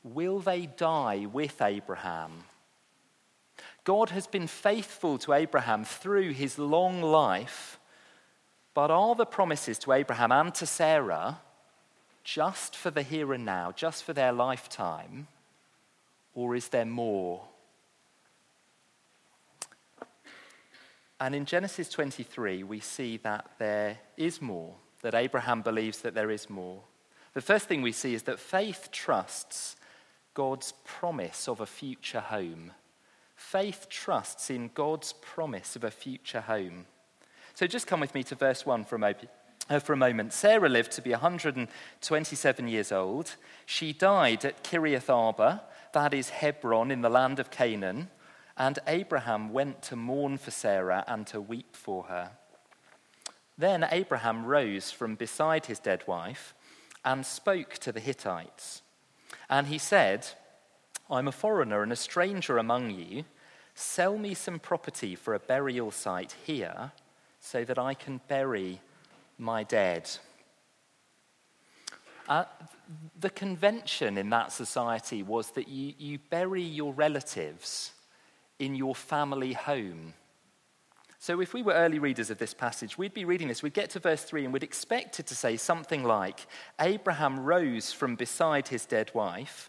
will 0.03 0.41
they 0.41 0.67
die 0.67 1.27
with 1.27 1.61
Abraham? 1.61 2.45
God 3.85 4.11
has 4.11 4.27
been 4.27 4.47
faithful 4.47 5.19
to 5.19 5.33
Abraham 5.33 5.85
through 5.85 6.33
his 6.33 6.59
long 6.59 7.03
life, 7.03 7.79
but 8.75 8.91
are 8.91 9.15
the 9.15 9.27
promises 9.27 9.79
to 9.81 9.93
Abraham 9.93 10.31
and 10.31 10.55
to 10.57 10.67
Sarah 10.67 11.41
just 12.23 12.77
for 12.77 12.91
the 12.91 13.03
here 13.03 13.33
and 13.33 13.45
now, 13.45 13.73
just 13.73 14.05
for 14.05 14.13
their 14.13 14.33
lifetime, 14.33 15.27
or 16.35 16.55
is 16.55 16.69
there 16.69 16.85
more? 16.85 17.43
And 21.21 21.35
in 21.35 21.45
Genesis 21.45 21.89
23, 21.89 22.63
we 22.63 22.81
see 22.81 23.17
that 23.19 23.51
there 23.59 23.99
is 24.17 24.41
more, 24.41 24.75
that 25.03 25.15
Abraham 25.15 25.63
believes 25.63 25.99
that 25.99 26.15
there 26.15 26.31
is 26.31 26.49
more. 26.49 26.81
The 27.35 27.41
first 27.41 27.67
thing 27.67 27.83
we 27.83 27.93
see 27.93 28.15
is 28.15 28.25
that 28.25 28.39
faith 28.39 28.89
trusts 28.93 29.77
God's 30.35 30.73
promise 30.85 31.49
of 31.49 31.61
a 31.61 31.67
future 31.67 32.21
home. 32.21 32.73
Faith 33.35 33.89
trusts 33.89 34.51
in 34.51 34.71
God's 34.75 35.13
promise 35.13 35.77
of 35.77 35.85
a 35.85 35.91
future 35.91 36.41
home. 36.41 36.87
So 37.55 37.67
just 37.67 37.89
come 37.89 38.01
with 38.01 38.15
me 38.15 38.23
to 38.25 38.35
verse 38.35 38.65
1 38.65 38.85
for 38.85 38.97
a 38.97 39.01
moment. 39.01 39.29
Uh, 39.71 39.79
for 39.79 39.93
a 39.93 39.97
moment. 39.97 40.33
Sarah 40.33 40.69
lived 40.69 40.93
to 40.93 41.03
be 41.03 41.11
127 41.11 42.69
years 42.69 42.91
old. 42.91 43.35
She 43.67 43.93
died 43.93 44.47
at 44.47 44.65
Kiriath 44.65 45.11
Arba, 45.11 45.63
that 45.93 46.15
is 46.15 46.31
Hebron 46.31 46.91
in 46.91 47.03
the 47.03 47.11
land 47.11 47.39
of 47.39 47.51
Canaan. 47.51 48.09
And 48.59 48.81
Abraham 48.89 49.53
went 49.53 49.83
to 49.83 49.97
mourn 49.97 50.37
for 50.37 50.51
Sarah 50.51 51.05
and 51.07 51.27
to 51.29 51.41
weep 51.41 51.77
for 51.77 52.05
her. 52.05 52.33
Then 53.57 53.87
Abraham 53.91 54.45
rose 54.45 54.91
from 54.91 55.15
beside 55.15 55.67
his 55.67 55.79
dead 55.79 56.03
wife 56.09 56.55
and 57.05 57.25
spoke 57.25 57.75
to 57.79 57.93
the 57.93 58.01
Hittites. 58.01 58.83
And 59.49 59.69
he 59.69 59.79
said, 59.79 60.27
I'm 61.09 61.29
a 61.29 61.33
foreigner 61.33 61.83
and 61.83 61.93
a 61.93 61.97
stranger 61.97 62.59
among 62.59 62.91
you. 62.91 63.25
Sell 63.75 64.19
me 64.19 64.35
some 64.35 64.59
property 64.59 65.15
for 65.15 65.35
a 65.35 65.39
burial 65.39 65.93
site 65.93 66.35
here 66.45 66.91
so 67.39 67.65
that 67.65 67.79
I 67.79 67.95
can 67.95 68.21
bury 68.27 68.81
my 69.39 69.63
dead. 69.63 70.11
Uh, 72.29 72.45
the 73.21 73.31
convention 73.31 74.19
in 74.19 74.31
that 74.31 74.53
society 74.53 75.23
was 75.23 75.53
that 75.53 75.69
you, 75.69 75.95
you 75.97 76.19
bury 76.31 76.63
your 76.63 76.93
relatives 76.93 77.93
in 78.59 78.75
your 78.75 78.95
family 78.95 79.53
home. 79.53 80.15
So, 81.21 81.41
if 81.41 81.53
we 81.53 81.63
were 81.63 81.73
early 81.73 81.99
readers 81.99 82.31
of 82.31 82.39
this 82.39 82.55
passage, 82.55 82.97
we'd 82.97 83.13
be 83.13 83.25
reading 83.25 83.49
this, 83.49 83.63
we'd 83.63 83.75
get 83.75 83.91
to 83.91 83.99
verse 83.99 84.23
3 84.23 84.45
and 84.45 84.53
we'd 84.53 84.63
expect 84.63 85.19
it 85.19 85.27
to 85.27 85.35
say 85.35 85.57
something 85.57 86.05
like 86.05 86.47
Abraham 86.81 87.41
rose 87.41 87.93
from 87.93 88.15
beside 88.15 88.69
his 88.69 88.87
dead 88.87 89.11
wife 89.15 89.69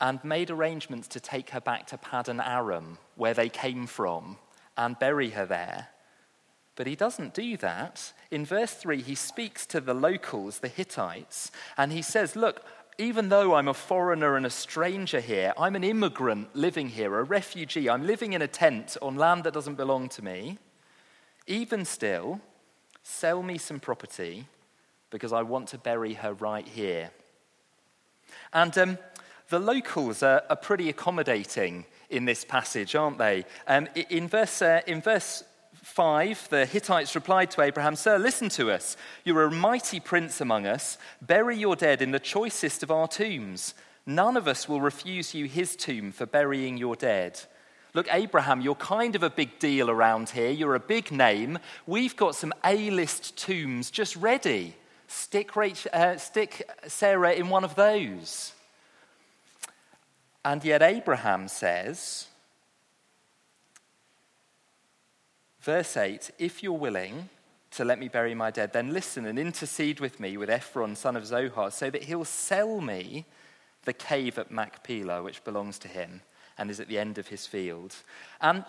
and 0.00 0.22
made 0.24 0.50
arrangements 0.50 1.08
to 1.08 1.20
take 1.20 1.50
her 1.50 1.60
back 1.60 1.86
to 1.88 1.98
Paddan 1.98 2.46
Aram, 2.46 2.98
where 3.16 3.34
they 3.34 3.48
came 3.48 3.86
from, 3.86 4.38
and 4.76 4.98
bury 4.98 5.30
her 5.30 5.44
there. 5.44 5.88
But 6.76 6.86
he 6.86 6.96
doesn't 6.96 7.34
do 7.34 7.56
that. 7.58 8.12
In 8.30 8.46
verse 8.46 8.72
3, 8.72 9.02
he 9.02 9.14
speaks 9.14 9.66
to 9.66 9.80
the 9.80 9.92
locals, 9.92 10.60
the 10.60 10.68
Hittites, 10.68 11.50
and 11.76 11.92
he 11.92 12.00
says, 12.00 12.36
Look, 12.36 12.64
even 13.00 13.30
though 13.30 13.54
I'm 13.54 13.66
a 13.66 13.74
foreigner 13.74 14.36
and 14.36 14.44
a 14.44 14.50
stranger 14.50 15.20
here, 15.20 15.54
I'm 15.58 15.74
an 15.74 15.82
immigrant 15.84 16.54
living 16.54 16.90
here, 16.90 17.18
a 17.18 17.22
refugee. 17.22 17.88
I'm 17.88 18.06
living 18.06 18.34
in 18.34 18.42
a 18.42 18.46
tent 18.46 18.98
on 19.00 19.16
land 19.16 19.44
that 19.44 19.54
doesn't 19.54 19.76
belong 19.76 20.10
to 20.10 20.22
me. 20.22 20.58
Even 21.46 21.86
still, 21.86 22.40
sell 23.02 23.42
me 23.42 23.56
some 23.56 23.80
property 23.80 24.44
because 25.08 25.32
I 25.32 25.40
want 25.42 25.68
to 25.68 25.78
bury 25.78 26.12
her 26.14 26.34
right 26.34 26.68
here. 26.68 27.10
And 28.52 28.76
um, 28.76 28.98
the 29.48 29.58
locals 29.58 30.22
are, 30.22 30.42
are, 30.50 30.56
pretty 30.56 30.90
accommodating 30.90 31.86
in 32.10 32.26
this 32.26 32.44
passage, 32.44 32.94
aren't 32.94 33.16
they? 33.16 33.46
Um, 33.66 33.88
in, 34.10 34.28
verse, 34.28 34.60
uh, 34.60 34.82
in 34.86 35.00
verse 35.00 35.42
5, 35.82 36.48
the 36.50 36.66
Hittites 36.66 37.14
replied 37.14 37.50
to 37.52 37.62
Abraham, 37.62 37.96
Sir, 37.96 38.18
listen 38.18 38.48
to 38.50 38.70
us. 38.70 38.96
You're 39.24 39.44
a 39.44 39.50
mighty 39.50 40.00
prince 40.00 40.40
among 40.40 40.66
us. 40.66 40.98
Bury 41.22 41.56
your 41.56 41.76
dead 41.76 42.02
in 42.02 42.10
the 42.10 42.18
choicest 42.18 42.82
of 42.82 42.90
our 42.90 43.08
tombs. 43.08 43.74
None 44.06 44.36
of 44.36 44.46
us 44.46 44.68
will 44.68 44.80
refuse 44.80 45.34
you 45.34 45.46
his 45.46 45.76
tomb 45.76 46.12
for 46.12 46.26
burying 46.26 46.76
your 46.76 46.96
dead. 46.96 47.40
Look, 47.92 48.06
Abraham, 48.12 48.60
you're 48.60 48.76
kind 48.76 49.16
of 49.16 49.22
a 49.22 49.30
big 49.30 49.58
deal 49.58 49.90
around 49.90 50.30
here. 50.30 50.50
You're 50.50 50.76
a 50.76 50.80
big 50.80 51.10
name. 51.10 51.58
We've 51.86 52.16
got 52.16 52.34
some 52.34 52.52
A 52.64 52.90
list 52.90 53.36
tombs 53.36 53.90
just 53.90 54.16
ready. 54.16 54.76
Stick, 55.08 55.56
Rachel, 55.56 55.90
uh, 55.92 56.16
stick 56.18 56.70
Sarah 56.86 57.32
in 57.32 57.48
one 57.48 57.64
of 57.64 57.74
those. 57.74 58.52
And 60.44 60.64
yet, 60.64 60.82
Abraham 60.82 61.48
says, 61.48 62.28
Verse 65.60 65.96
8 65.96 66.30
If 66.38 66.62
you're 66.62 66.72
willing 66.72 67.28
to 67.72 67.84
let 67.84 67.98
me 67.98 68.08
bury 68.08 68.34
my 68.34 68.50
dead, 68.50 68.72
then 68.72 68.92
listen 68.92 69.26
and 69.26 69.38
intercede 69.38 70.00
with 70.00 70.18
me 70.18 70.36
with 70.36 70.50
Ephron, 70.50 70.96
son 70.96 71.16
of 71.16 71.26
Zohar, 71.26 71.70
so 71.70 71.90
that 71.90 72.04
he'll 72.04 72.24
sell 72.24 72.80
me 72.80 73.26
the 73.84 73.92
cave 73.92 74.38
at 74.38 74.50
Machpelah, 74.50 75.22
which 75.22 75.44
belongs 75.44 75.78
to 75.80 75.88
him 75.88 76.22
and 76.60 76.70
is 76.70 76.78
at 76.78 76.88
the 76.88 76.98
end 76.98 77.18
of 77.18 77.28
his 77.28 77.46
field. 77.46 77.96
And 78.40 78.64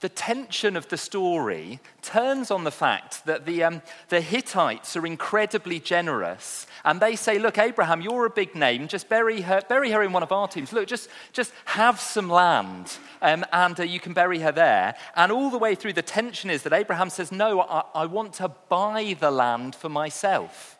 the 0.00 0.08
tension 0.08 0.76
of 0.76 0.88
the 0.88 0.96
story 0.96 1.78
turns 2.02 2.50
on 2.50 2.64
the 2.64 2.70
fact 2.70 3.24
that 3.26 3.46
the, 3.46 3.62
um, 3.62 3.82
the 4.08 4.20
Hittites 4.20 4.96
are 4.96 5.06
incredibly 5.06 5.78
generous. 5.78 6.66
And 6.84 7.00
they 7.00 7.16
say, 7.16 7.38
Look, 7.38 7.58
Abraham, 7.58 8.00
you're 8.00 8.26
a 8.26 8.30
big 8.30 8.54
name. 8.54 8.88
Just 8.88 9.08
bury 9.08 9.42
her, 9.42 9.62
bury 9.68 9.90
her 9.92 10.02
in 10.02 10.12
one 10.12 10.22
of 10.22 10.32
our 10.32 10.48
tombs. 10.48 10.72
Look, 10.72 10.88
just, 10.88 11.08
just 11.32 11.52
have 11.66 12.00
some 12.00 12.28
land 12.28 12.96
um, 13.22 13.44
and 13.52 13.78
uh, 13.78 13.84
you 13.84 14.00
can 14.00 14.14
bury 14.14 14.40
her 14.40 14.52
there. 14.52 14.94
And 15.16 15.30
all 15.30 15.50
the 15.50 15.58
way 15.58 15.74
through, 15.74 15.92
the 15.92 16.02
tension 16.02 16.50
is 16.50 16.62
that 16.62 16.72
Abraham 16.72 17.10
says, 17.10 17.30
No, 17.30 17.60
I, 17.60 17.84
I 17.94 18.06
want 18.06 18.34
to 18.34 18.48
buy 18.48 19.16
the 19.18 19.30
land 19.30 19.74
for 19.74 19.88
myself. 19.88 20.78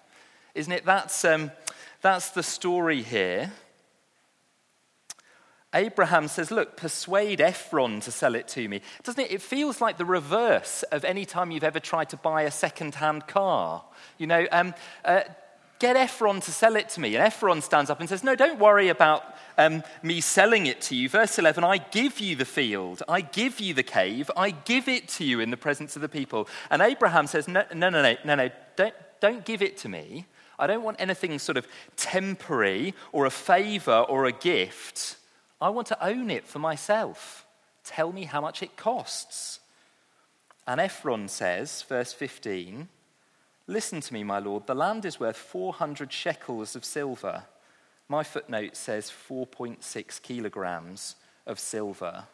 Isn't 0.54 0.72
it? 0.72 0.84
That's, 0.84 1.24
um, 1.24 1.50
that's 2.00 2.30
the 2.30 2.42
story 2.42 3.02
here. 3.02 3.52
Abraham 5.74 6.28
says, 6.28 6.50
Look, 6.50 6.76
persuade 6.76 7.40
Ephron 7.40 8.00
to 8.00 8.10
sell 8.10 8.34
it 8.34 8.48
to 8.48 8.68
me. 8.68 8.80
Doesn't 9.02 9.24
it? 9.24 9.32
It 9.32 9.42
feels 9.42 9.80
like 9.80 9.98
the 9.98 10.04
reverse 10.04 10.84
of 10.84 11.04
any 11.04 11.24
time 11.24 11.50
you've 11.50 11.64
ever 11.64 11.80
tried 11.80 12.10
to 12.10 12.16
buy 12.16 12.42
a 12.42 12.50
second 12.50 12.94
hand 12.94 13.26
car. 13.26 13.84
You 14.16 14.28
know, 14.28 14.46
um, 14.52 14.74
uh, 15.04 15.22
get 15.78 15.96
Ephron 15.96 16.40
to 16.40 16.50
sell 16.52 16.76
it 16.76 16.88
to 16.90 17.00
me. 17.00 17.14
And 17.16 17.24
Ephron 17.24 17.60
stands 17.60 17.90
up 17.90 18.00
and 18.00 18.08
says, 18.08 18.22
No, 18.22 18.34
don't 18.34 18.58
worry 18.58 18.88
about 18.88 19.22
um, 19.58 19.82
me 20.02 20.20
selling 20.20 20.66
it 20.66 20.80
to 20.82 20.96
you. 20.96 21.08
Verse 21.08 21.38
11 21.38 21.64
I 21.64 21.78
give 21.78 22.20
you 22.20 22.36
the 22.36 22.44
field, 22.44 23.02
I 23.08 23.20
give 23.20 23.60
you 23.60 23.74
the 23.74 23.82
cave, 23.82 24.30
I 24.36 24.50
give 24.50 24.88
it 24.88 25.08
to 25.10 25.24
you 25.24 25.40
in 25.40 25.50
the 25.50 25.56
presence 25.56 25.96
of 25.96 26.02
the 26.02 26.08
people. 26.08 26.48
And 26.70 26.82
Abraham 26.82 27.26
says, 27.26 27.48
No, 27.48 27.64
no, 27.74 27.90
no, 27.90 28.02
no, 28.02 28.16
no, 28.24 28.34
no 28.34 28.50
don't, 28.76 28.94
don't 29.20 29.44
give 29.44 29.62
it 29.62 29.76
to 29.78 29.88
me. 29.88 30.26
I 30.58 30.68
don't 30.68 30.84
want 30.84 31.00
anything 31.00 31.36
sort 31.40 31.56
of 31.56 31.66
temporary 31.96 32.94
or 33.10 33.26
a 33.26 33.30
favor 33.30 34.06
or 34.08 34.26
a 34.26 34.32
gift. 34.32 35.16
I 35.60 35.68
want 35.70 35.86
to 35.88 36.04
own 36.04 36.30
it 36.30 36.46
for 36.46 36.58
myself. 36.58 37.46
Tell 37.84 38.12
me 38.12 38.24
how 38.24 38.40
much 38.40 38.62
it 38.62 38.76
costs. 38.76 39.60
And 40.66 40.80
Ephron 40.80 41.28
says, 41.28 41.82
verse 41.82 42.12
15, 42.12 42.88
Listen 43.66 44.00
to 44.00 44.12
me, 44.12 44.24
my 44.24 44.38
lord, 44.38 44.66
the 44.66 44.74
land 44.74 45.04
is 45.04 45.18
worth 45.18 45.36
400 45.36 46.12
shekels 46.12 46.76
of 46.76 46.84
silver. 46.84 47.44
My 48.08 48.22
footnote 48.22 48.76
says 48.76 49.10
4.6 49.10 50.20
kilograms 50.20 51.16
of 51.46 51.58
silver. 51.58 52.24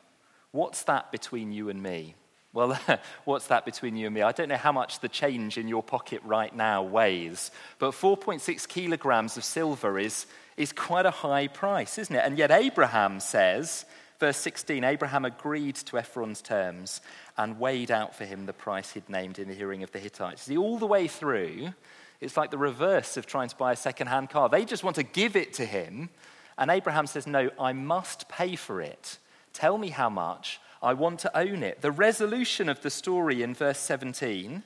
What's 0.50 0.83
that 0.85 1.12
between 1.12 1.53
you 1.53 1.69
and 1.69 1.81
me? 1.83 2.17
Well, 2.52 2.78
what's 3.25 3.47
that 3.47 3.64
between 3.64 3.97
you 3.97 4.07
and 4.07 4.14
me? 4.14 4.23
I 4.23 4.33
don't 4.33 4.49
know 4.49 4.57
how 4.57 4.73
much 4.73 5.00
the 5.00 5.09
change 5.09 5.57
in 5.57 5.69
your 5.69 5.83
pocket 5.83 6.21
right 6.25 6.54
now 6.54 6.83
weighs, 6.83 7.50
but 7.78 7.92
4.6 7.92 8.66
kilograms 8.69 9.37
of 9.37 9.45
silver 9.45 9.99
is, 9.99 10.26
is 10.57 10.73
quite 10.73 11.07
a 11.07 11.11
high 11.11 11.47
price, 11.49 11.99
isn't 11.99 12.14
it? 12.14 12.25
And 12.25 12.37
yet, 12.37 12.50
Abraham 12.50 13.21
says, 13.21 13.85
verse 14.19 14.37
16, 14.38 14.83
Abraham 14.83 15.25
agreed 15.25 15.76
to 15.76 15.99
Ephron's 15.99 16.42
terms 16.42 17.00
and 17.37 17.61
weighed 17.61 17.90
out 17.90 18.14
for 18.14 18.25
him 18.25 18.47
the 18.47 18.52
price 18.52 18.92
he'd 18.92 19.09
named 19.09 19.38
in 19.38 19.49
the 19.49 19.54
hearing 19.54 19.83
of 19.83 19.92
the 19.92 19.99
Hittites. 20.00 20.42
See, 20.42 20.57
all 20.57 20.78
the 20.78 20.87
way 20.87 21.07
through, 21.07 21.73
It's 22.21 22.37
like 22.37 22.50
the 22.50 22.59
reverse 22.59 23.16
of 23.16 23.25
trying 23.25 23.49
to 23.49 23.57
buy 23.57 23.73
a 23.73 23.76
second-hand 23.76 24.28
car. 24.28 24.50
They 24.50 24.66
just 24.66 24.85
want 24.85 24.97
to 24.97 25.02
give 25.02 25.37
it 25.37 25.54
to 25.54 25.64
him. 25.64 26.11
And 26.59 26.71
Abraham 26.71 27.07
says, 27.07 27.26
No, 27.26 27.50
I 27.59 27.73
must 27.73 28.28
pay 28.28 28.57
for 28.57 28.83
it. 28.83 29.19
Tell 29.54 29.78
me 29.78 29.88
how 29.88 30.11
much. 30.11 30.61
I 30.82 30.94
want 30.94 31.20
to 31.20 31.38
own 31.38 31.62
it. 31.62 31.82
The 31.82 31.90
resolution 31.90 32.68
of 32.68 32.80
the 32.80 32.90
story 32.90 33.42
in 33.42 33.54
verse 33.54 33.78
17 33.78 34.62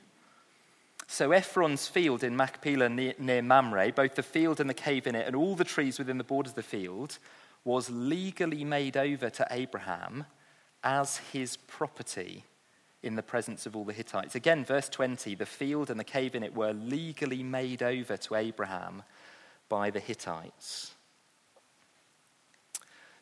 so 1.07 1.31
Ephron's 1.31 1.87
field 1.87 2.23
in 2.23 2.35
Machpelah 2.35 2.89
near, 2.89 3.13
near 3.19 3.41
Mamre, 3.41 3.91
both 3.91 4.15
the 4.15 4.23
field 4.23 4.59
and 4.59 4.69
the 4.69 4.73
cave 4.73 5.05
in 5.07 5.15
it, 5.15 5.27
and 5.27 5.35
all 5.35 5.55
the 5.55 5.63
trees 5.63 5.99
within 5.99 6.17
the 6.17 6.23
borders 6.23 6.51
of 6.51 6.55
the 6.55 6.63
field, 6.63 7.19
was 7.63 7.89
legally 7.89 8.63
made 8.63 8.97
over 8.97 9.29
to 9.29 9.47
Abraham 9.51 10.25
as 10.83 11.17
his 11.31 11.57
property 11.57 12.43
in 13.01 13.15
the 13.15 13.23
presence 13.23 13.65
of 13.65 13.75
all 13.75 13.85
the 13.85 13.93
Hittites. 13.93 14.35
Again, 14.35 14.65
verse 14.65 14.89
20 14.89 15.35
the 15.35 15.45
field 15.45 15.89
and 15.89 15.99
the 15.99 16.03
cave 16.03 16.35
in 16.35 16.43
it 16.43 16.55
were 16.55 16.73
legally 16.73 17.43
made 17.43 17.83
over 17.83 18.17
to 18.17 18.35
Abraham 18.35 19.03
by 19.69 19.91
the 19.91 19.99
Hittites. 19.99 20.93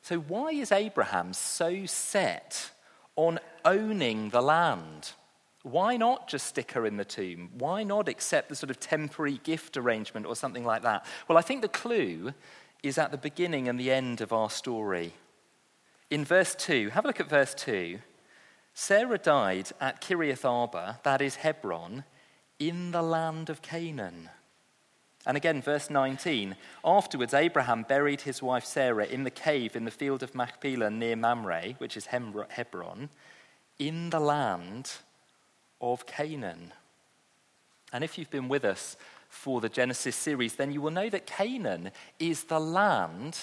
So, 0.02 0.20
why 0.20 0.52
is 0.52 0.72
Abraham 0.72 1.34
so 1.34 1.86
set 1.86 2.72
on 3.16 3.40
owning 3.66 4.30
the 4.30 4.42
land? 4.42 5.14
Why 5.64 5.96
not 5.96 6.28
just 6.28 6.48
stick 6.48 6.74
her 6.74 6.86
in 6.86 6.98
the 6.98 7.06
tomb? 7.06 7.50
Why 7.58 7.84
not 7.84 8.10
accept 8.10 8.50
the 8.50 8.56
sort 8.56 8.70
of 8.70 8.80
temporary 8.80 9.40
gift 9.44 9.78
arrangement 9.78 10.26
or 10.26 10.36
something 10.36 10.66
like 10.66 10.82
that? 10.82 11.06
Well, 11.28 11.38
I 11.38 11.42
think 11.42 11.62
the 11.62 11.70
clue 11.70 12.34
is 12.84 12.98
at 12.98 13.12
the 13.12 13.18
beginning 13.18 13.70
and 13.70 13.80
the 13.80 13.92
end 13.92 14.20
of 14.20 14.34
our 14.34 14.50
story. 14.50 15.14
In 16.10 16.26
verse 16.26 16.54
2, 16.56 16.90
have 16.90 17.06
a 17.06 17.08
look 17.08 17.22
at 17.22 17.30
verse 17.30 17.54
2. 17.54 18.00
Sarah 18.74 19.18
died 19.18 19.70
at 19.80 20.02
Kiriath 20.02 20.44
Arba, 20.44 21.00
that 21.04 21.22
is 21.22 21.38
Hebron, 21.38 22.04
in 22.60 22.92
the 22.92 23.02
land 23.02 23.50
of 23.50 23.62
Canaan. 23.62 24.30
And 25.26 25.38
again, 25.38 25.62
verse 25.62 25.90
19. 25.90 26.56
Afterwards, 26.84 27.34
Abraham 27.34 27.84
buried 27.84 28.22
his 28.22 28.42
wife 28.42 28.66
Sarah 28.66 29.06
in 29.06 29.24
the 29.24 29.32
cave 29.32 29.76
in 29.76 29.86
the 29.86 29.92
field 29.92 30.22
of 30.22 30.36
Machpelah 30.36 30.90
near 30.90 31.16
Mamre, 31.16 31.76
which 31.78 31.96
is 31.96 32.08
Hebron, 32.08 33.10
in 33.80 34.10
the 34.10 34.20
land 34.20 34.92
of 35.80 36.06
Canaan. 36.06 36.74
And 37.94 38.04
if 38.04 38.18
you've 38.18 38.30
been 38.30 38.50
with 38.50 38.66
us 38.66 38.98
for 39.30 39.62
the 39.62 39.70
Genesis 39.70 40.16
series, 40.16 40.56
then 40.56 40.72
you 40.72 40.82
will 40.82 40.92
know 40.92 41.10
that 41.10 41.26
Canaan 41.26 41.92
is 42.20 42.44
the 42.46 42.60
land 42.60 43.38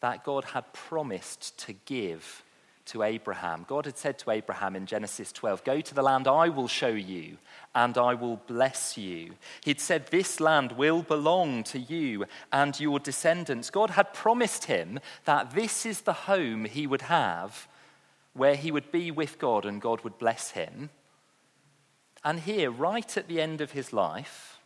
that 0.00 0.22
God 0.22 0.44
had 0.44 0.72
promised 0.72 1.58
to 1.60 1.72
give 1.72 2.42
to 2.86 3.02
Abraham. 3.02 3.64
God 3.68 3.86
had 3.86 3.96
said 3.96 4.18
to 4.18 4.30
Abraham 4.30 4.76
in 4.76 4.86
Genesis 4.86 5.32
12, 5.32 5.64
Go 5.64 5.80
to 5.80 5.94
the 5.94 6.02
land 6.02 6.28
I 6.28 6.48
will 6.48 6.68
show 6.68 6.88
you, 6.88 7.38
and 7.74 7.96
I 7.96 8.14
will 8.14 8.36
bless 8.46 8.96
you. 8.98 9.34
He'd 9.62 9.80
said, 9.80 10.06
This 10.06 10.40
land 10.40 10.72
will 10.72 11.02
belong 11.02 11.64
to 11.64 11.78
you 11.78 12.26
and 12.52 12.78
your 12.78 12.98
descendants. 12.98 13.70
God 13.70 13.90
had 13.90 14.12
promised 14.12 14.64
him 14.64 15.00
that 15.24 15.52
this 15.52 15.86
is 15.86 16.02
the 16.02 16.12
home 16.12 16.64
he 16.64 16.86
would 16.86 17.02
have 17.02 17.68
where 18.34 18.56
he 18.56 18.70
would 18.70 18.90
be 18.90 19.10
with 19.10 19.38
God 19.38 19.64
and 19.64 19.80
God 19.80 20.02
would 20.02 20.18
bless 20.18 20.50
him. 20.50 20.90
And 22.24 22.40
here, 22.40 22.70
right 22.70 23.16
at 23.16 23.28
the 23.28 23.40
end 23.40 23.60
of 23.60 23.72
his 23.72 23.92
life, 23.92 24.58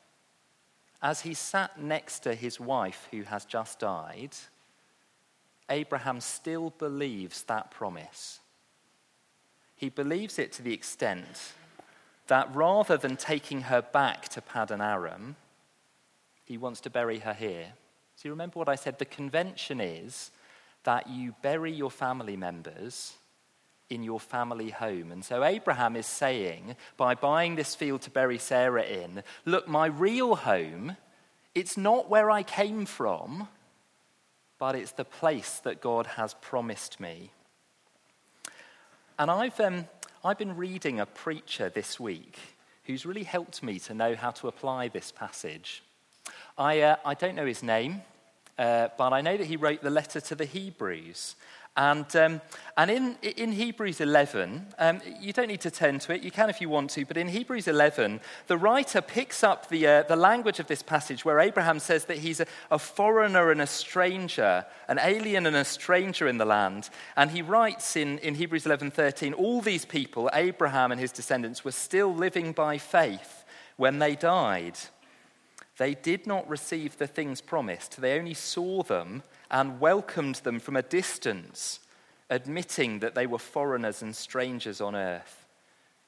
as 1.02 1.20
he 1.20 1.34
sat 1.34 1.80
next 1.80 2.20
to 2.20 2.34
his 2.34 2.58
wife 2.58 3.08
who 3.10 3.22
has 3.22 3.44
just 3.44 3.78
died, 3.78 4.34
Abraham 5.70 6.20
still 6.20 6.70
believes 6.78 7.42
that 7.44 7.70
promise. 7.70 8.40
He 9.76 9.88
believes 9.88 10.38
it 10.38 10.52
to 10.52 10.62
the 10.62 10.72
extent 10.72 11.52
that 12.26 12.54
rather 12.54 12.96
than 12.96 13.16
taking 13.16 13.62
her 13.62 13.82
back 13.82 14.28
to 14.30 14.40
Paddan 14.40 14.82
Aram, 14.82 15.36
he 16.44 16.58
wants 16.58 16.80
to 16.80 16.90
bury 16.90 17.20
her 17.20 17.34
here. 17.34 17.72
So 18.16 18.28
you 18.28 18.32
remember 18.32 18.58
what 18.58 18.68
I 18.68 18.74
said? 18.74 18.98
The 18.98 19.04
convention 19.04 19.80
is 19.80 20.30
that 20.84 21.08
you 21.08 21.34
bury 21.42 21.72
your 21.72 21.90
family 21.90 22.36
members 22.36 23.14
in 23.90 24.02
your 24.02 24.20
family 24.20 24.70
home. 24.70 25.12
And 25.12 25.24
so 25.24 25.44
Abraham 25.44 25.96
is 25.96 26.06
saying, 26.06 26.76
by 26.96 27.14
buying 27.14 27.56
this 27.56 27.74
field 27.74 28.02
to 28.02 28.10
bury 28.10 28.38
Sarah 28.38 28.82
in, 28.82 29.22
look, 29.44 29.68
my 29.68 29.86
real 29.86 30.36
home, 30.36 30.96
it's 31.54 31.76
not 31.76 32.10
where 32.10 32.30
I 32.30 32.42
came 32.42 32.84
from, 32.84 33.48
but 34.58 34.74
it's 34.74 34.92
the 34.92 35.04
place 35.04 35.60
that 35.60 35.80
God 35.80 36.06
has 36.06 36.34
promised 36.34 37.00
me. 37.00 37.30
And 39.18 39.30
I've, 39.30 39.58
um, 39.60 39.86
I've 40.24 40.38
been 40.38 40.56
reading 40.56 41.00
a 41.00 41.06
preacher 41.06 41.68
this 41.68 41.98
week 41.98 42.38
who's 42.84 43.04
really 43.04 43.24
helped 43.24 43.62
me 43.62 43.78
to 43.80 43.94
know 43.94 44.14
how 44.14 44.30
to 44.30 44.48
apply 44.48 44.88
this 44.88 45.12
passage. 45.12 45.82
I, 46.56 46.80
uh, 46.80 46.96
I 47.04 47.14
don't 47.14 47.34
know 47.34 47.46
his 47.46 47.62
name, 47.62 48.02
uh, 48.58 48.88
but 48.96 49.12
I 49.12 49.20
know 49.20 49.36
that 49.36 49.46
he 49.46 49.56
wrote 49.56 49.82
the 49.82 49.90
letter 49.90 50.20
to 50.20 50.34
the 50.34 50.44
Hebrews. 50.44 51.36
And, 51.78 52.16
um, 52.16 52.40
and 52.76 52.90
in, 52.90 53.16
in 53.22 53.52
Hebrews 53.52 54.00
11, 54.00 54.66
um, 54.80 55.00
you 55.20 55.32
don't 55.32 55.46
need 55.46 55.60
to 55.60 55.70
turn 55.70 56.00
to 56.00 56.12
it, 56.12 56.22
you 56.22 56.32
can 56.32 56.50
if 56.50 56.60
you 56.60 56.68
want 56.68 56.90
to, 56.90 57.06
but 57.06 57.16
in 57.16 57.28
Hebrews 57.28 57.68
11, 57.68 58.18
the 58.48 58.58
writer 58.58 59.00
picks 59.00 59.44
up 59.44 59.68
the, 59.68 59.86
uh, 59.86 60.02
the 60.02 60.16
language 60.16 60.58
of 60.58 60.66
this 60.66 60.82
passage 60.82 61.24
where 61.24 61.38
Abraham 61.38 61.78
says 61.78 62.06
that 62.06 62.18
he's 62.18 62.40
a, 62.40 62.46
a 62.72 62.80
foreigner 62.80 63.52
and 63.52 63.62
a 63.62 63.66
stranger, 63.68 64.66
an 64.88 64.98
alien 65.00 65.46
and 65.46 65.54
a 65.54 65.64
stranger 65.64 66.26
in 66.26 66.38
the 66.38 66.44
land. 66.44 66.90
And 67.16 67.30
he 67.30 67.42
writes 67.42 67.94
in, 67.94 68.18
in 68.18 68.34
Hebrews 68.34 68.64
11:13, 68.64 69.34
all 69.38 69.60
these 69.60 69.84
people, 69.84 70.28
Abraham 70.34 70.90
and 70.90 71.00
his 71.00 71.12
descendants, 71.12 71.64
were 71.64 71.70
still 71.70 72.12
living 72.12 72.50
by 72.50 72.78
faith 72.78 73.44
when 73.76 74.00
they 74.00 74.16
died. 74.16 74.76
They 75.78 75.94
did 75.94 76.26
not 76.26 76.48
receive 76.48 76.98
the 76.98 77.06
things 77.06 77.40
promised, 77.40 78.00
they 78.00 78.18
only 78.18 78.34
saw 78.34 78.82
them 78.82 79.22
and 79.50 79.80
welcomed 79.80 80.36
them 80.36 80.60
from 80.60 80.76
a 80.76 80.82
distance, 80.82 81.80
admitting 82.28 82.98
that 82.98 83.14
they 83.14 83.26
were 83.26 83.38
foreigners 83.38 84.02
and 84.02 84.14
strangers 84.14 84.80
on 84.80 84.94
earth. 84.94 85.46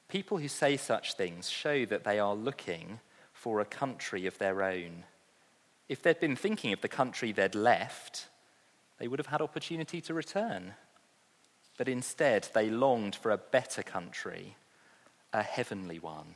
People 0.09 0.37
who 0.37 0.49
say 0.49 0.77
such 0.77 1.13
things 1.13 1.49
show 1.49 1.85
that 1.85 2.03
they 2.03 2.19
are 2.19 2.35
looking 2.35 2.99
for 3.33 3.59
a 3.59 3.65
country 3.65 4.25
of 4.25 4.37
their 4.37 4.61
own. 4.61 5.05
If 5.87 6.01
they'd 6.01 6.19
been 6.19 6.35
thinking 6.35 6.73
of 6.73 6.81
the 6.81 6.89
country 6.89 7.31
they'd 7.31 7.55
left, 7.55 8.27
they 8.99 9.07
would 9.07 9.19
have 9.19 9.27
had 9.27 9.41
opportunity 9.41 10.01
to 10.01 10.13
return. 10.13 10.73
But 11.77 11.87
instead, 11.87 12.49
they 12.53 12.69
longed 12.69 13.15
for 13.15 13.31
a 13.31 13.37
better 13.37 13.81
country, 13.81 14.57
a 15.33 15.41
heavenly 15.41 15.97
one. 15.97 16.35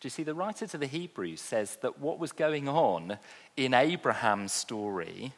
Do 0.00 0.06
you 0.06 0.10
see, 0.10 0.22
the 0.22 0.34
writer 0.34 0.66
to 0.66 0.78
the 0.78 0.86
Hebrews 0.86 1.40
says 1.40 1.76
that 1.82 1.98
what 1.98 2.18
was 2.18 2.32
going 2.32 2.68
on 2.68 3.18
in 3.56 3.74
Abraham's 3.74 4.52
story 4.52 5.32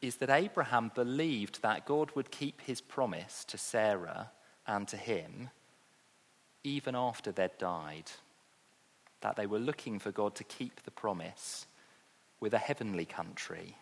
is 0.00 0.16
that 0.16 0.30
Abraham 0.30 0.90
believed 0.94 1.62
that 1.62 1.86
God 1.86 2.10
would 2.14 2.30
keep 2.30 2.62
his 2.62 2.80
promise 2.80 3.44
to 3.44 3.58
Sarah 3.58 4.30
and 4.66 4.88
to 4.88 4.96
him 4.96 5.50
even 6.64 6.94
after 6.94 7.32
they'd 7.32 7.58
died. 7.58 8.10
That 9.20 9.36
they 9.36 9.46
were 9.46 9.58
looking 9.58 9.98
for 9.98 10.12
God 10.12 10.34
to 10.36 10.44
keep 10.44 10.82
the 10.82 10.90
promise 10.90 11.66
with 12.40 12.54
a 12.54 12.58
heavenly 12.58 13.04
country, 13.04 13.76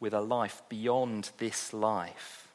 with 0.00 0.14
a 0.14 0.20
life 0.20 0.62
beyond 0.68 1.30
this 1.38 1.72
life. 1.72 2.48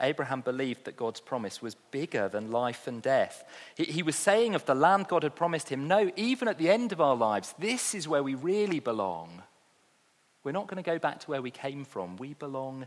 Abraham 0.00 0.42
believed 0.42 0.84
that 0.84 0.96
God's 0.96 1.20
promise 1.20 1.60
was 1.60 1.74
bigger 1.74 2.28
than 2.28 2.52
life 2.52 2.86
and 2.86 3.02
death. 3.02 3.44
He, 3.74 3.84
he, 3.84 4.02
was 4.02 4.14
saying 4.14 4.54
of 4.54 4.64
the 4.64 4.74
land 4.74 5.08
God 5.08 5.24
had 5.24 5.34
promised 5.34 5.70
him, 5.70 5.88
no, 5.88 6.10
even 6.14 6.46
at 6.46 6.58
the 6.58 6.70
end 6.70 6.92
of 6.92 7.00
our 7.00 7.16
lives, 7.16 7.54
this 7.58 7.94
is 7.94 8.06
where 8.06 8.22
we 8.22 8.34
really 8.34 8.78
belong. 8.78 9.42
We're 10.44 10.52
not 10.52 10.68
going 10.68 10.82
to 10.82 10.88
go 10.88 10.98
back 10.98 11.18
to 11.20 11.30
where 11.30 11.42
we 11.42 11.50
came 11.50 11.84
from. 11.84 12.16
We 12.16 12.34
belong 12.34 12.86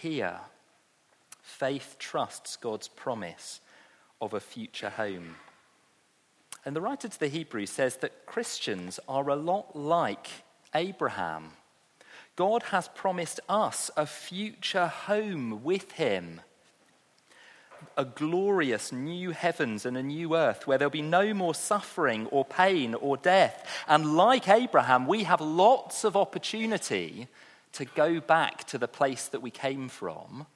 here. 0.00 0.38
Faith 1.40 1.96
trusts 1.98 2.56
God's 2.56 2.88
promise 2.88 3.60
of 4.20 4.34
a 4.34 4.40
future 4.40 4.90
home. 4.90 5.36
And 6.64 6.76
the 6.76 6.80
writer 6.80 7.08
to 7.08 7.20
the 7.20 7.28
Hebrews 7.28 7.70
says 7.70 7.96
that 7.98 8.26
Christians 8.26 9.00
are 9.08 9.28
a 9.30 9.36
lot 9.36 9.74
like 9.76 10.28
Abraham. 10.74 11.52
God 12.40 12.62
has 12.62 12.88
promised 12.88 13.38
us 13.50 13.90
a 13.98 14.06
future 14.06 14.86
home 14.86 15.62
with 15.62 15.92
Him. 15.92 16.40
A 17.98 18.06
glorious 18.06 18.92
new 18.92 19.32
heavens 19.32 19.84
and 19.84 19.94
a 19.94 20.02
new 20.02 20.34
earth 20.34 20.66
where 20.66 20.78
there'll 20.78 20.90
be 20.90 21.02
no 21.02 21.34
more 21.34 21.54
suffering 21.54 22.24
or 22.28 22.46
pain 22.46 22.94
or 22.94 23.18
death. 23.18 23.68
And 23.86 24.16
like 24.16 24.48
Abraham, 24.48 25.06
we 25.06 25.24
have 25.24 25.42
lots 25.42 26.02
of 26.02 26.16
opportunity 26.16 27.28
to 27.74 27.84
go 27.84 28.20
back 28.20 28.64
to 28.68 28.78
the 28.78 28.88
place 28.88 29.28
that 29.28 29.42
we 29.42 29.50
came 29.50 29.90
from. 29.90 30.46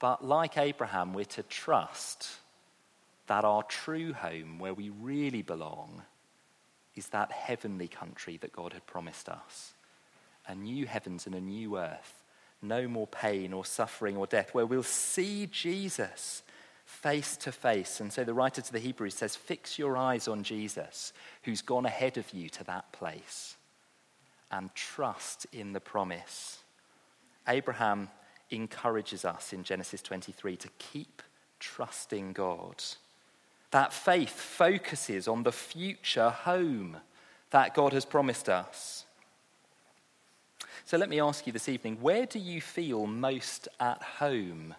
But 0.00 0.24
like 0.24 0.58
Abraham, 0.58 1.14
we're 1.14 1.26
to 1.26 1.44
trust 1.44 2.26
that 3.28 3.44
our 3.44 3.62
true 3.62 4.14
home, 4.14 4.58
where 4.58 4.74
we 4.74 4.90
really 4.90 5.42
belong, 5.42 6.02
is 6.96 7.06
that 7.10 7.30
heavenly 7.30 7.86
country 7.86 8.36
that 8.38 8.50
God 8.50 8.72
had 8.72 8.84
promised 8.88 9.28
us 9.28 9.74
a 10.48 10.54
new 10.54 10.86
heavens 10.86 11.26
and 11.26 11.34
a 11.34 11.40
new 11.40 11.78
earth, 11.78 12.22
no 12.62 12.88
more 12.88 13.06
pain 13.06 13.52
or 13.52 13.64
suffering 13.64 14.16
or 14.16 14.26
death, 14.26 14.54
where 14.54 14.66
we'll 14.66 14.82
see 14.82 15.46
Jesus 15.46 16.42
face 16.84 17.36
to 17.38 17.52
face. 17.52 18.00
And 18.00 18.12
so 18.12 18.24
the 18.24 18.34
writer 18.34 18.62
to 18.62 18.72
the 18.72 18.78
Hebrews 18.78 19.14
says, 19.14 19.36
Fix 19.36 19.78
your 19.78 19.96
eyes 19.96 20.28
on 20.28 20.42
Jesus, 20.42 21.12
who's 21.42 21.62
gone 21.62 21.84
ahead 21.84 22.16
of 22.16 22.32
you 22.32 22.48
to 22.50 22.64
that 22.64 22.92
place, 22.92 23.56
and 24.50 24.74
trust 24.74 25.46
in 25.52 25.72
the 25.72 25.80
promise. 25.80 26.60
Abraham 27.48 28.08
encourages 28.50 29.24
us 29.24 29.52
in 29.52 29.64
Genesis 29.64 30.02
23 30.02 30.56
to 30.56 30.68
keep 30.78 31.22
trusting 31.58 32.32
God. 32.32 32.82
That 33.72 33.92
faith 33.92 34.30
focuses 34.30 35.26
on 35.26 35.42
the 35.42 35.52
future 35.52 36.30
home 36.30 36.98
that 37.50 37.74
God 37.74 37.92
has 37.92 38.04
promised 38.04 38.48
us. 38.48 39.05
So 40.84 40.96
let 40.96 41.08
me 41.08 41.20
ask 41.20 41.46
you 41.46 41.52
this 41.52 41.68
evening 41.68 41.98
where 42.00 42.26
do 42.26 42.38
you 42.38 42.60
feel 42.60 43.06
most 43.06 43.68
at 43.80 44.02
home 44.02 44.74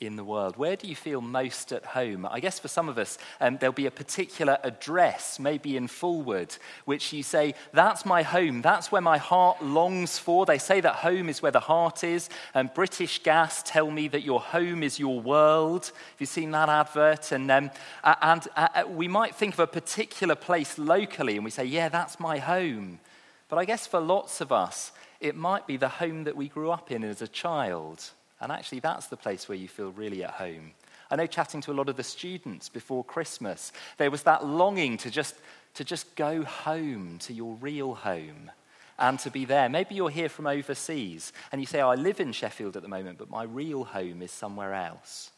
in 0.00 0.14
the 0.14 0.22
world? 0.22 0.56
Where 0.56 0.76
do 0.76 0.86
you 0.86 0.94
feel 0.94 1.20
most 1.20 1.72
at 1.72 1.84
home? 1.84 2.26
I 2.30 2.38
guess 2.40 2.58
for 2.58 2.68
some 2.68 2.88
of 2.88 2.98
us, 2.98 3.18
um, 3.40 3.58
there'll 3.58 3.72
be 3.72 3.86
a 3.86 3.90
particular 3.90 4.58
address, 4.62 5.40
maybe 5.40 5.76
in 5.76 5.88
Fulwood, 5.88 6.56
which 6.84 7.12
you 7.12 7.22
say, 7.22 7.54
That's 7.72 8.06
my 8.06 8.22
home. 8.22 8.62
That's 8.62 8.92
where 8.92 9.00
my 9.00 9.18
heart 9.18 9.62
longs 9.62 10.18
for. 10.18 10.46
They 10.46 10.58
say 10.58 10.80
that 10.80 10.96
home 10.96 11.28
is 11.28 11.42
where 11.42 11.52
the 11.52 11.60
heart 11.60 12.04
is. 12.04 12.30
And 12.54 12.72
British 12.72 13.22
Gas 13.22 13.62
tell 13.64 13.90
me 13.90 14.08
that 14.08 14.22
your 14.22 14.40
home 14.40 14.82
is 14.82 14.98
your 14.98 15.20
world. 15.20 15.86
Have 15.86 16.20
you 16.20 16.26
seen 16.26 16.52
that 16.52 16.68
advert? 16.68 17.32
And, 17.32 17.50
um, 17.50 17.70
and 18.04 18.46
uh, 18.56 18.68
uh, 18.74 18.84
we 18.88 19.08
might 19.08 19.34
think 19.34 19.54
of 19.54 19.60
a 19.60 19.66
particular 19.66 20.36
place 20.36 20.78
locally 20.78 21.34
and 21.34 21.44
we 21.44 21.50
say, 21.50 21.64
Yeah, 21.64 21.88
that's 21.88 22.20
my 22.20 22.38
home. 22.38 23.00
But 23.48 23.58
I 23.58 23.64
guess 23.64 23.86
for 23.86 24.00
lots 24.00 24.40
of 24.40 24.52
us, 24.52 24.92
it 25.20 25.34
might 25.34 25.66
be 25.66 25.76
the 25.76 25.88
home 25.88 26.24
that 26.24 26.36
we 26.36 26.48
grew 26.48 26.70
up 26.70 26.90
in 26.90 27.02
as 27.02 27.22
a 27.22 27.28
child 27.28 28.10
and 28.40 28.52
actually, 28.52 28.80
that's 28.80 29.06
the 29.06 29.16
place 29.16 29.48
where 29.48 29.58
you 29.58 29.68
feel 29.68 29.90
really 29.92 30.22
at 30.22 30.30
home. 30.30 30.72
I 31.10 31.16
know 31.16 31.26
chatting 31.26 31.60
to 31.62 31.72
a 31.72 31.74
lot 31.74 31.88
of 31.88 31.96
the 31.96 32.04
students 32.04 32.68
before 32.68 33.02
Christmas, 33.02 33.72
there 33.96 34.10
was 34.10 34.22
that 34.24 34.46
longing 34.46 34.96
to 34.98 35.10
just, 35.10 35.34
to 35.74 35.84
just 35.84 36.14
go 36.16 36.42
home 36.42 37.18
to 37.20 37.32
your 37.32 37.54
real 37.54 37.94
home 37.94 38.50
and 38.98 39.18
to 39.20 39.30
be 39.30 39.44
there. 39.44 39.68
Maybe 39.68 39.94
you're 39.94 40.10
here 40.10 40.28
from 40.28 40.46
overseas 40.46 41.32
and 41.50 41.60
you 41.60 41.66
say, 41.66 41.80
oh, 41.80 41.88
I 41.88 41.94
live 41.94 42.20
in 42.20 42.32
Sheffield 42.32 42.76
at 42.76 42.82
the 42.82 42.88
moment, 42.88 43.18
but 43.18 43.30
my 43.30 43.44
real 43.44 43.84
home 43.84 44.22
is 44.22 44.30
somewhere 44.30 44.74
else. 44.74 45.30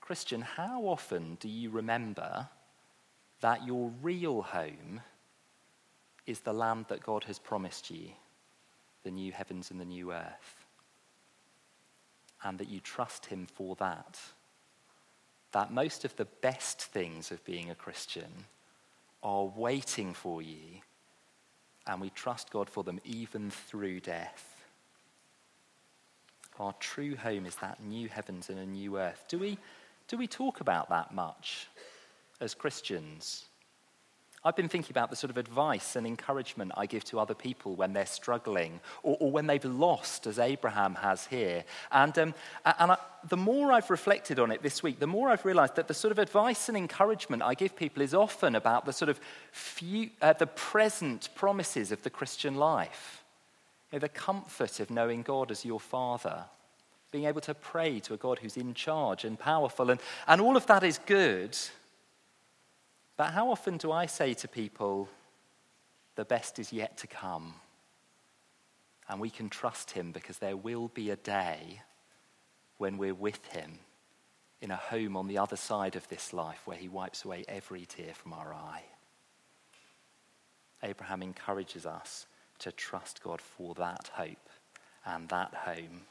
Christian, 0.00 0.42
how 0.42 0.82
often 0.82 1.36
do 1.40 1.48
you 1.48 1.70
remember 1.70 2.48
that 3.40 3.66
your 3.66 3.92
real 4.02 4.42
home 4.42 5.00
is 6.26 6.40
the 6.40 6.52
land 6.52 6.86
that 6.88 7.02
God 7.02 7.24
has 7.24 7.38
promised 7.38 7.90
you, 7.90 8.10
the 9.04 9.10
new 9.10 9.32
heavens 9.32 9.70
and 9.70 9.80
the 9.80 9.84
new 9.84 10.12
earth? 10.12 10.60
and 12.42 12.58
that 12.58 12.68
you 12.68 12.80
trust 12.80 13.26
Him 13.26 13.46
for 13.46 13.76
that. 13.76 14.18
That 15.52 15.72
most 15.72 16.04
of 16.04 16.16
the 16.16 16.24
best 16.24 16.82
things 16.82 17.30
of 17.30 17.44
being 17.44 17.70
a 17.70 17.74
Christian 17.74 18.44
are 19.22 19.44
waiting 19.44 20.14
for 20.14 20.40
you, 20.40 20.80
and 21.86 22.00
we 22.00 22.10
trust 22.10 22.50
God 22.50 22.70
for 22.70 22.82
them 22.84 23.00
even 23.04 23.50
through 23.50 24.00
death. 24.00 24.46
Our 26.58 26.74
true 26.74 27.16
home 27.16 27.46
is 27.46 27.56
that 27.56 27.82
new 27.82 28.08
heavens 28.08 28.50
and 28.50 28.58
a 28.58 28.66
new 28.66 28.98
earth. 28.98 29.24
Do 29.28 29.38
we, 29.38 29.58
do 30.08 30.16
we 30.16 30.26
talk 30.26 30.60
about 30.60 30.88
that 30.90 31.12
much 31.14 31.68
as 32.40 32.54
Christians? 32.54 33.46
I've 34.42 34.56
been 34.56 34.70
thinking 34.70 34.92
about 34.92 35.10
the 35.10 35.16
sort 35.16 35.30
of 35.30 35.36
advice 35.36 35.96
and 35.96 36.06
encouragement 36.06 36.72
I 36.74 36.86
give 36.86 37.04
to 37.04 37.20
other 37.20 37.34
people 37.34 37.74
when 37.74 37.92
they're 37.92 38.06
struggling 38.06 38.80
or, 39.02 39.18
or 39.20 39.30
when 39.30 39.46
they've 39.46 39.64
lost, 39.64 40.26
as 40.26 40.38
Abraham 40.38 40.94
has 40.94 41.26
here. 41.26 41.64
And, 41.92 42.18
um, 42.18 42.34
and 42.64 42.92
I, 42.92 42.96
the 43.28 43.36
more 43.36 43.70
I've 43.70 43.90
reflected 43.90 44.38
on 44.38 44.50
it 44.50 44.62
this 44.62 44.82
week, 44.82 44.98
the 44.98 45.06
more 45.06 45.28
I've 45.28 45.44
realized 45.44 45.76
that 45.76 45.88
the 45.88 45.94
sort 45.94 46.10
of 46.10 46.18
advice 46.18 46.70
and 46.70 46.78
encouragement 46.78 47.42
I 47.42 47.52
give 47.52 47.76
people 47.76 48.02
is 48.02 48.14
often 48.14 48.54
about 48.54 48.86
the 48.86 48.94
sort 48.94 49.10
of 49.10 49.20
few, 49.52 50.08
uh, 50.22 50.32
the 50.32 50.46
present 50.46 51.28
promises 51.34 51.92
of 51.92 52.02
the 52.02 52.10
Christian 52.10 52.54
life. 52.54 53.22
You 53.92 53.96
know, 53.96 54.00
the 54.00 54.08
comfort 54.08 54.80
of 54.80 54.90
knowing 54.90 55.20
God 55.20 55.50
as 55.50 55.66
your 55.66 55.80
Father, 55.80 56.44
being 57.12 57.26
able 57.26 57.42
to 57.42 57.52
pray 57.52 58.00
to 58.00 58.14
a 58.14 58.16
God 58.16 58.38
who's 58.38 58.56
in 58.56 58.72
charge 58.72 59.24
and 59.24 59.38
powerful. 59.38 59.90
And, 59.90 60.00
and 60.26 60.40
all 60.40 60.56
of 60.56 60.64
that 60.66 60.82
is 60.82 60.98
good. 61.04 61.58
But 63.20 63.32
how 63.32 63.50
often 63.50 63.76
do 63.76 63.92
I 63.92 64.06
say 64.06 64.32
to 64.32 64.48
people, 64.48 65.06
the 66.14 66.24
best 66.24 66.58
is 66.58 66.72
yet 66.72 66.96
to 66.96 67.06
come? 67.06 67.52
And 69.10 69.20
we 69.20 69.28
can 69.28 69.50
trust 69.50 69.90
him 69.90 70.10
because 70.10 70.38
there 70.38 70.56
will 70.56 70.88
be 70.88 71.10
a 71.10 71.16
day 71.16 71.82
when 72.78 72.96
we're 72.96 73.12
with 73.12 73.44
him 73.48 73.80
in 74.62 74.70
a 74.70 74.76
home 74.76 75.18
on 75.18 75.26
the 75.26 75.36
other 75.36 75.56
side 75.56 75.96
of 75.96 76.08
this 76.08 76.32
life 76.32 76.62
where 76.64 76.78
he 76.78 76.88
wipes 76.88 77.26
away 77.26 77.44
every 77.46 77.84
tear 77.84 78.14
from 78.14 78.32
our 78.32 78.54
eye. 78.54 78.84
Abraham 80.82 81.22
encourages 81.22 81.84
us 81.84 82.24
to 82.60 82.72
trust 82.72 83.22
God 83.22 83.42
for 83.42 83.74
that 83.74 84.08
hope 84.14 84.48
and 85.04 85.28
that 85.28 85.52
home. 85.52 86.06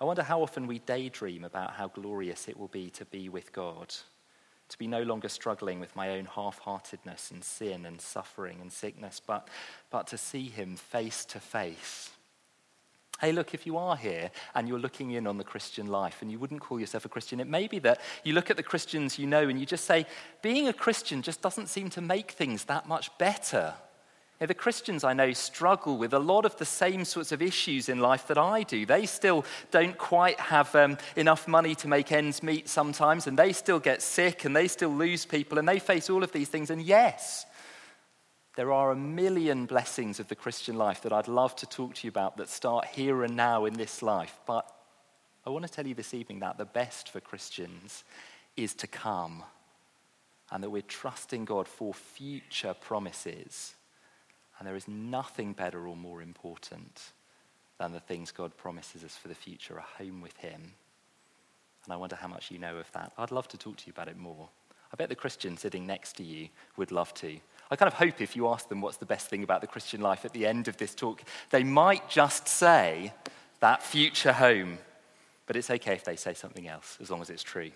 I 0.00 0.04
wonder 0.04 0.24
how 0.24 0.42
often 0.42 0.66
we 0.66 0.80
daydream 0.80 1.44
about 1.44 1.74
how 1.74 1.86
glorious 1.86 2.48
it 2.48 2.58
will 2.58 2.66
be 2.66 2.90
to 2.90 3.04
be 3.04 3.28
with 3.28 3.52
God 3.52 3.94
to 4.74 4.78
be 4.78 4.88
no 4.88 5.04
longer 5.04 5.28
struggling 5.28 5.78
with 5.78 5.94
my 5.94 6.10
own 6.10 6.24
half 6.24 6.58
heartedness 6.58 7.30
and 7.30 7.44
sin 7.44 7.86
and 7.86 8.00
suffering 8.00 8.58
and 8.60 8.72
sickness, 8.72 9.20
but, 9.24 9.46
but 9.88 10.08
to 10.08 10.18
see 10.18 10.48
Him 10.48 10.74
face 10.74 11.24
to 11.26 11.38
face. 11.38 12.10
Hey, 13.20 13.30
look, 13.30 13.54
if 13.54 13.66
you 13.66 13.78
are 13.78 13.96
here 13.96 14.32
and 14.52 14.66
you're 14.66 14.80
looking 14.80 15.12
in 15.12 15.28
on 15.28 15.38
the 15.38 15.44
Christian 15.44 15.86
life 15.86 16.22
and 16.22 16.30
you 16.30 16.40
wouldn't 16.40 16.60
call 16.60 16.80
yourself 16.80 17.04
a 17.04 17.08
Christian, 17.08 17.38
it 17.38 17.46
may 17.46 17.68
be 17.68 17.78
that 17.78 18.00
you 18.24 18.32
look 18.32 18.50
at 18.50 18.56
the 18.56 18.64
Christians 18.64 19.16
you 19.16 19.28
know 19.28 19.48
and 19.48 19.60
you 19.60 19.64
just 19.64 19.84
say, 19.84 20.06
being 20.42 20.66
a 20.66 20.72
Christian 20.72 21.22
just 21.22 21.40
doesn't 21.40 21.68
seem 21.68 21.88
to 21.90 22.00
make 22.00 22.32
things 22.32 22.64
that 22.64 22.88
much 22.88 23.16
better. 23.16 23.74
Now, 24.40 24.46
the 24.46 24.54
Christians 24.54 25.04
I 25.04 25.12
know 25.12 25.32
struggle 25.32 25.96
with 25.96 26.12
a 26.12 26.18
lot 26.18 26.44
of 26.44 26.56
the 26.56 26.64
same 26.64 27.04
sorts 27.04 27.30
of 27.30 27.40
issues 27.40 27.88
in 27.88 28.00
life 28.00 28.26
that 28.26 28.38
I 28.38 28.64
do. 28.64 28.84
They 28.84 29.06
still 29.06 29.44
don't 29.70 29.96
quite 29.96 30.40
have 30.40 30.74
um, 30.74 30.98
enough 31.14 31.46
money 31.46 31.76
to 31.76 31.88
make 31.88 32.10
ends 32.10 32.42
meet 32.42 32.68
sometimes, 32.68 33.28
and 33.28 33.38
they 33.38 33.52
still 33.52 33.78
get 33.78 34.02
sick, 34.02 34.44
and 34.44 34.54
they 34.54 34.66
still 34.66 34.90
lose 34.90 35.24
people, 35.24 35.58
and 35.58 35.68
they 35.68 35.78
face 35.78 36.10
all 36.10 36.24
of 36.24 36.32
these 36.32 36.48
things. 36.48 36.70
And 36.70 36.82
yes, 36.82 37.46
there 38.56 38.72
are 38.72 38.90
a 38.90 38.96
million 38.96 39.66
blessings 39.66 40.18
of 40.18 40.26
the 40.26 40.34
Christian 40.34 40.76
life 40.76 41.02
that 41.02 41.12
I'd 41.12 41.28
love 41.28 41.54
to 41.56 41.66
talk 41.66 41.94
to 41.94 42.06
you 42.06 42.08
about 42.08 42.36
that 42.38 42.48
start 42.48 42.86
here 42.86 43.22
and 43.22 43.36
now 43.36 43.66
in 43.66 43.74
this 43.74 44.02
life. 44.02 44.36
But 44.46 44.68
I 45.46 45.50
want 45.50 45.64
to 45.64 45.70
tell 45.70 45.86
you 45.86 45.94
this 45.94 46.12
evening 46.12 46.40
that 46.40 46.58
the 46.58 46.64
best 46.64 47.08
for 47.08 47.20
Christians 47.20 48.02
is 48.56 48.74
to 48.74 48.88
come, 48.88 49.44
and 50.50 50.60
that 50.64 50.70
we're 50.70 50.82
trusting 50.82 51.44
God 51.44 51.68
for 51.68 51.94
future 51.94 52.74
promises 52.74 53.76
and 54.58 54.66
there 54.68 54.76
is 54.76 54.88
nothing 54.88 55.52
better 55.52 55.86
or 55.86 55.96
more 55.96 56.22
important 56.22 57.12
than 57.78 57.92
the 57.92 58.00
things 58.00 58.30
God 58.30 58.56
promises 58.56 59.02
us 59.04 59.16
for 59.16 59.28
the 59.28 59.34
future, 59.34 59.76
a 59.76 60.02
home 60.02 60.20
with 60.20 60.36
Him. 60.36 60.72
And 61.84 61.92
I 61.92 61.96
wonder 61.96 62.16
how 62.16 62.28
much 62.28 62.50
you 62.50 62.58
know 62.58 62.76
of 62.76 62.90
that. 62.92 63.12
I'd 63.18 63.30
love 63.30 63.48
to 63.48 63.58
talk 63.58 63.76
to 63.76 63.86
you 63.86 63.92
about 63.92 64.08
it 64.08 64.16
more. 64.16 64.48
I 64.92 64.96
bet 64.96 65.08
the 65.08 65.16
Christian 65.16 65.56
sitting 65.56 65.86
next 65.86 66.16
to 66.18 66.22
you 66.22 66.48
would 66.76 66.92
love 66.92 67.12
to. 67.14 67.36
I 67.70 67.76
kind 67.76 67.88
of 67.88 67.94
hope 67.94 68.20
if 68.20 68.36
you 68.36 68.48
ask 68.48 68.68
them 68.68 68.80
what's 68.80 68.98
the 68.98 69.06
best 69.06 69.28
thing 69.28 69.42
about 69.42 69.60
the 69.60 69.66
Christian 69.66 70.00
life 70.00 70.24
at 70.24 70.32
the 70.32 70.46
end 70.46 70.68
of 70.68 70.76
this 70.76 70.94
talk, 70.94 71.22
they 71.50 71.64
might 71.64 72.08
just 72.08 72.46
say 72.46 73.12
that 73.60 73.82
future 73.82 74.32
home. 74.32 74.78
But 75.46 75.56
it's 75.56 75.70
okay 75.70 75.94
if 75.94 76.04
they 76.04 76.16
say 76.16 76.34
something 76.34 76.68
else, 76.68 76.96
as 77.00 77.10
long 77.10 77.20
as 77.20 77.28
it's 77.28 77.42
true. 77.42 77.70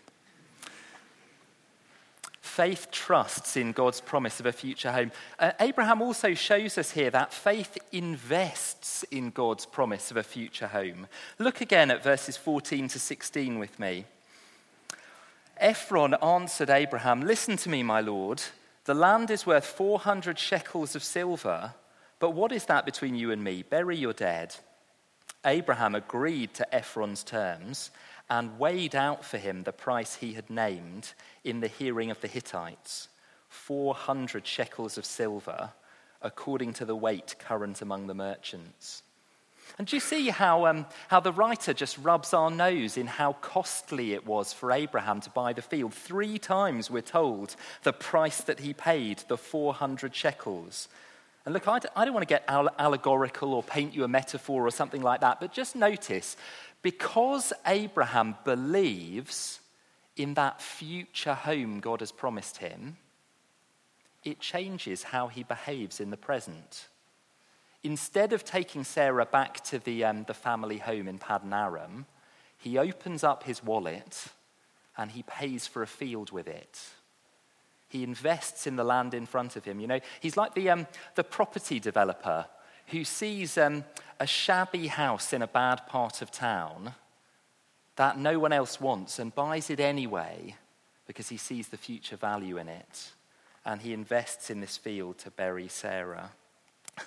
Faith 2.59 2.91
trusts 2.91 3.57
in 3.57 3.71
God's 3.71 4.01
promise 4.01 4.41
of 4.41 4.47
a 4.47 4.53
future 4.53 4.91
home. 4.91 5.13
Uh, 5.39 5.53
Abraham 5.61 6.03
also 6.03 6.35
shows 6.35 6.77
us 6.77 6.91
here 6.91 7.09
that 7.09 7.33
faith 7.33 7.79
invests 7.93 9.05
in 9.13 9.31
God's 9.31 9.65
promise 9.65 10.11
of 10.11 10.17
a 10.17 10.25
future 10.25 10.67
home. 10.67 11.07
Look 11.39 11.61
again 11.61 11.93
at 11.93 12.03
verses 12.03 12.37
14 12.37 12.89
to 12.89 12.99
16 12.99 13.61
with 13.61 13.79
me. 13.79 14.07
Ephron 15.59 16.15
answered 16.15 16.69
Abraham, 16.69 17.21
Listen 17.21 17.57
to 17.59 17.69
me, 17.69 17.85
my 17.85 18.01
lord. 18.01 18.43
The 18.87 18.93
land 18.95 19.31
is 19.31 19.47
worth 19.47 19.65
400 19.65 20.37
shekels 20.37 20.97
of 20.97 21.05
silver, 21.05 21.75
but 22.19 22.31
what 22.31 22.51
is 22.51 22.65
that 22.65 22.85
between 22.85 23.15
you 23.15 23.31
and 23.31 23.45
me? 23.45 23.63
Bury 23.63 23.97
your 23.97 24.15
dead. 24.15 24.57
Abraham 25.45 25.95
agreed 25.95 26.55
to 26.55 26.75
Ephron's 26.75 27.23
terms 27.23 27.93
and 28.31 28.59
weighed 28.59 28.95
out 28.95 29.25
for 29.25 29.39
him 29.39 29.63
the 29.63 29.73
price 29.73 30.17
he 30.17 30.35
had 30.35 30.51
named 30.51 31.13
in 31.45 31.61
the 31.61 31.69
hearing 31.69 32.11
of 32.11 32.21
the 32.21 32.29
Hittites 32.29 33.09
400 33.49 34.47
shekels 34.47 34.99
of 34.99 35.07
silver, 35.07 35.71
according 36.21 36.75
to 36.75 36.85
the 36.85 36.97
weight 36.97 37.37
current 37.39 37.81
among 37.81 38.07
the 38.07 38.15
merchants. 38.15 39.03
And 39.77 39.87
do 39.87 39.97
you 39.97 40.01
see 40.01 40.29
how, 40.29 40.67
um, 40.67 40.87
how 41.09 41.21
the 41.21 41.33
writer 41.33 41.75
just 41.75 41.99
rubs 41.99 42.33
our 42.33 42.51
nose 42.51 42.97
in 42.97 43.07
how 43.07 43.35
costly 43.35 44.13
it 44.13 44.27
was 44.27 44.53
for 44.53 44.73
Abraham 44.73 45.21
to 45.23 45.31
buy 45.31 45.53
the 45.53 45.63
field? 45.63 45.93
Three 45.93 46.39
times 46.39 46.91
we're 46.91 47.03
told 47.03 47.55
the 47.83 47.93
price 47.93 48.41
that 48.43 48.61
he 48.61 48.73
paid, 48.73 49.19
the 49.29 49.37
400 49.37 50.15
shekels. 50.15 50.89
And 51.45 51.55
look, 51.55 51.67
I 51.67 51.79
don't 51.79 52.13
want 52.13 52.29
to 52.29 52.35
get 52.35 52.45
allegorical 52.47 53.55
or 53.55 53.63
paint 53.63 53.95
you 53.95 54.05
a 54.05 54.09
metaphor 54.09 54.67
or 54.67 54.71
something 54.71 55.01
like 55.01 55.21
that, 55.21 55.41
but 55.41 55.53
just 55.53 55.77
notice 55.77 56.37
Because 56.83 57.53
Abraham 57.67 58.37
believes 58.45 59.61
in 60.17 60.35
that 60.35 60.61
future 60.61 61.35
home 61.35 61.81
God 61.81 62.01
has 62.01 62.13
promised 62.13 62.59
him, 62.59 62.97
it 64.25 64.41
changes 64.41 65.05
how 65.05 65.29
he 65.29 65.43
behaves 65.43 66.01
in 66.01 66.11
the 66.11 66.17
present. 66.17 66.89
Instead 67.83 68.33
of 68.33 68.45
taking 68.45 68.85
Sarah 68.85 69.25
back 69.25 69.63
to 69.65 69.79
the, 69.79 70.05
um, 70.05 70.25
the 70.25 70.35
family 70.35 70.79
home 70.79 71.09
in 71.09 71.19
Paddan 71.19 71.53
Aram, 71.53 72.07
he 72.57 72.77
opens 72.77 73.23
up 73.23 73.45
his 73.45 73.63
wallet 73.63 74.27
and 74.97 75.13
he 75.13 75.23
pays 75.23 75.67
for 75.67 75.83
a 75.83 75.87
field 75.87 76.33
with 76.33 76.49
it. 76.49 76.81
He 77.89 78.03
invests 78.03 78.67
in 78.67 78.77
the 78.77 78.85
land 78.85 79.15
in 79.15 79.27
front 79.27 79.57
of 79.57 79.65
him. 79.65 79.81
You 79.81 79.87
know, 79.87 80.01
he's 80.21 80.37
like 80.37 80.55
the, 80.55 80.69
um, 80.71 80.87
the 81.15 81.25
property 81.25 81.81
developer 81.81 82.47
who 82.91 83.05
sees 83.05 83.59
um, 83.59 83.85
a 84.21 84.27
shabby 84.27 84.89
house 84.89 85.33
in 85.33 85.43
a 85.43 85.47
bad 85.47 85.87
part 85.87 86.23
of 86.23 86.31
town 86.31 86.95
that 87.97 88.19
no 88.19 88.39
one 88.39 88.53
else 88.53 88.81
wants 88.81 89.19
and 89.19 89.35
buys 89.35 89.71
it 89.71 89.81
anyway 89.81 90.55
because 91.07 91.29
he 91.29 91.37
sees 91.37 91.69
the 91.69 91.77
future 91.77 92.17
value 92.17 92.57
in 92.57 92.69
it. 92.69 93.11
And 93.65 93.83
he 93.83 93.93
invests 93.93 94.51
in 94.51 94.61
this 94.61 94.77
field 94.77 95.19
to 95.19 95.31
bury 95.31 95.69
Sarah. 95.69 96.31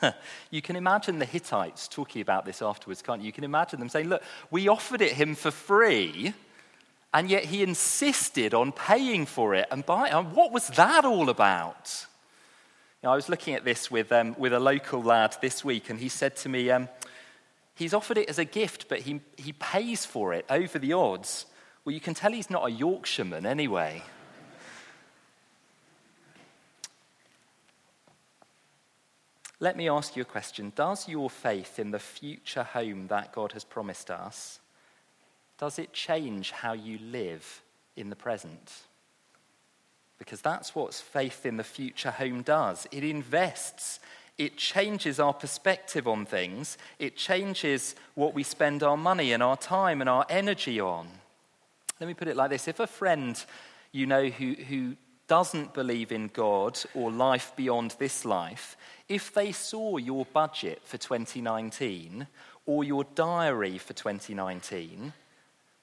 you 0.52 0.62
can 0.62 0.76
imagine 0.76 1.20
the 1.20 1.26
Hittites 1.26 1.88
talking 1.88 2.22
about 2.22 2.46
this 2.46 2.62
afterwards, 2.62 3.02
can't 3.02 3.22
you? 3.22 3.28
You 3.28 3.32
can 3.32 3.44
imagine 3.44 3.80
them 3.80 3.90
saying, 3.90 4.10
Look, 4.10 4.22
we 4.52 4.68
offered 4.68 5.02
it 5.02 5.14
him 5.14 5.36
for 5.36 5.52
free, 5.52 6.34
and 7.14 7.30
yet 7.30 7.46
he 7.46 7.64
insisted 7.64 8.54
on 8.54 8.72
paying 8.72 9.26
for 9.26 9.56
it 9.56 9.68
and 9.72 9.86
buying. 9.86 10.14
What 10.34 10.52
was 10.52 10.68
that 10.70 11.06
all 11.06 11.30
about? 11.30 12.06
You 13.02 13.08
know, 13.08 13.14
I 13.14 13.16
was 13.16 13.30
looking 13.30 13.56
at 13.56 13.66
this 13.66 13.90
with, 13.90 14.12
um, 14.12 14.36
with 14.38 14.54
a 14.54 14.60
local 14.60 15.02
lad 15.02 15.36
this 15.42 15.66
week, 15.66 15.90
and 15.90 16.00
he 16.00 16.08
said 16.08 16.36
to 16.38 16.50
me, 16.50 16.70
um, 16.70 16.88
He's 17.74 17.96
offered 17.96 18.20
it 18.20 18.30
as 18.30 18.38
a 18.38 18.46
gift, 18.46 18.88
but 18.90 19.00
he, 19.00 19.22
he 19.38 19.54
pays 19.54 20.06
for 20.06 20.34
it 20.34 20.46
over 20.52 20.78
the 20.78 20.94
odds. 20.94 21.48
Well, 21.84 21.96
you 21.96 22.00
can 22.00 22.14
tell 22.14 22.32
he's 22.32 22.52
not 22.52 22.68
a 22.68 22.70
Yorkshireman 22.70 23.48
anyway. 23.48 24.04
Let 29.60 29.76
me 29.76 29.90
ask 29.90 30.16
you 30.16 30.22
a 30.22 30.26
question. 30.26 30.74
Does 30.76 31.08
your 31.08 31.28
faith 31.28 31.80
in 31.80 31.90
the 31.90 31.98
future 31.98 32.64
home 32.64 33.08
that 33.08 33.32
God 33.32 33.54
has 33.54 33.64
promised 33.64 34.12
us, 34.12 34.60
does 35.58 35.80
it 35.80 35.92
change 35.92 36.52
how 36.52 36.74
you 36.74 37.00
live 37.00 37.64
in 37.96 38.12
the 38.12 38.16
present? 38.16 38.84
Because 40.22 40.40
that's 40.40 40.76
what 40.76 40.94
faith 40.94 41.48
in 41.48 41.58
the 41.58 41.64
future 41.64 42.12
home 42.12 42.44
does. 42.44 42.86
It 42.92 43.04
invests, 43.04 44.00
it 44.38 44.56
changes 44.56 45.20
our 45.20 45.34
perspective 45.34 46.08
on 46.08 46.28
things, 46.28 46.78
it 47.00 47.18
changes 47.18 47.96
what 48.14 48.36
we 48.36 48.44
spend 48.44 48.84
our 48.84 48.98
money 48.98 49.34
and 49.34 49.42
our 49.42 49.58
time 49.58 50.00
and 50.00 50.08
our 50.08 50.28
energy 50.30 50.80
on. 50.80 51.08
Let 52.00 52.06
me 52.06 52.14
put 52.14 52.28
it 52.28 52.36
like 52.36 52.52
this 52.52 52.68
if 52.68 52.80
a 52.80 52.86
friend 52.86 53.44
you 53.92 54.06
know 54.06 54.28
who, 54.28 54.54
who 54.54 54.96
doesn't 55.28 55.74
believe 55.74 56.12
in 56.12 56.28
God 56.28 56.80
or 56.94 57.12
life 57.12 57.54
beyond 57.56 57.96
this 57.98 58.24
life, 58.24 58.78
if 59.10 59.34
they 59.34 59.52
saw 59.52 59.98
your 59.98 60.26
budget 60.26 60.84
for 60.84 61.00
2019 61.00 62.28
or 62.68 62.84
your 62.84 63.06
diary 63.16 63.80
for 63.80 63.94
2019, 63.94 65.14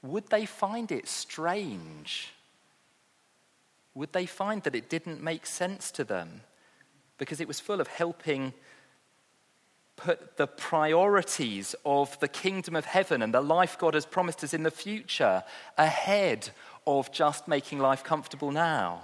would 0.05 0.29
they 0.29 0.47
find 0.47 0.93
it 0.93 1.09
strange? 1.09 2.33
Would 3.99 4.13
they 4.13 4.27
find 4.27 4.63
that 4.63 4.77
it 4.77 4.89
didn't 4.89 5.21
make 5.21 5.45
sense 5.45 5.91
to 5.91 6.05
them? 6.05 6.43
Because 7.19 7.41
it 7.41 7.49
was 7.49 7.59
full 7.59 7.81
of 7.81 7.89
helping 7.89 8.55
put 9.97 10.37
the 10.37 10.47
priorities 10.47 11.75
of 11.85 12.17
the 12.21 12.29
kingdom 12.29 12.77
of 12.77 12.85
heaven 12.85 13.23
and 13.23 13.35
the 13.35 13.41
life 13.41 13.77
God 13.77 13.95
has 13.95 14.07
promised 14.07 14.45
us 14.45 14.55
in 14.55 14.63
the 14.63 14.71
future 14.71 15.43
ahead 15.77 16.51
of 16.87 17.11
just 17.11 17.49
making 17.49 17.81
life 17.81 18.05
comfortable 18.05 18.53
now 18.53 19.03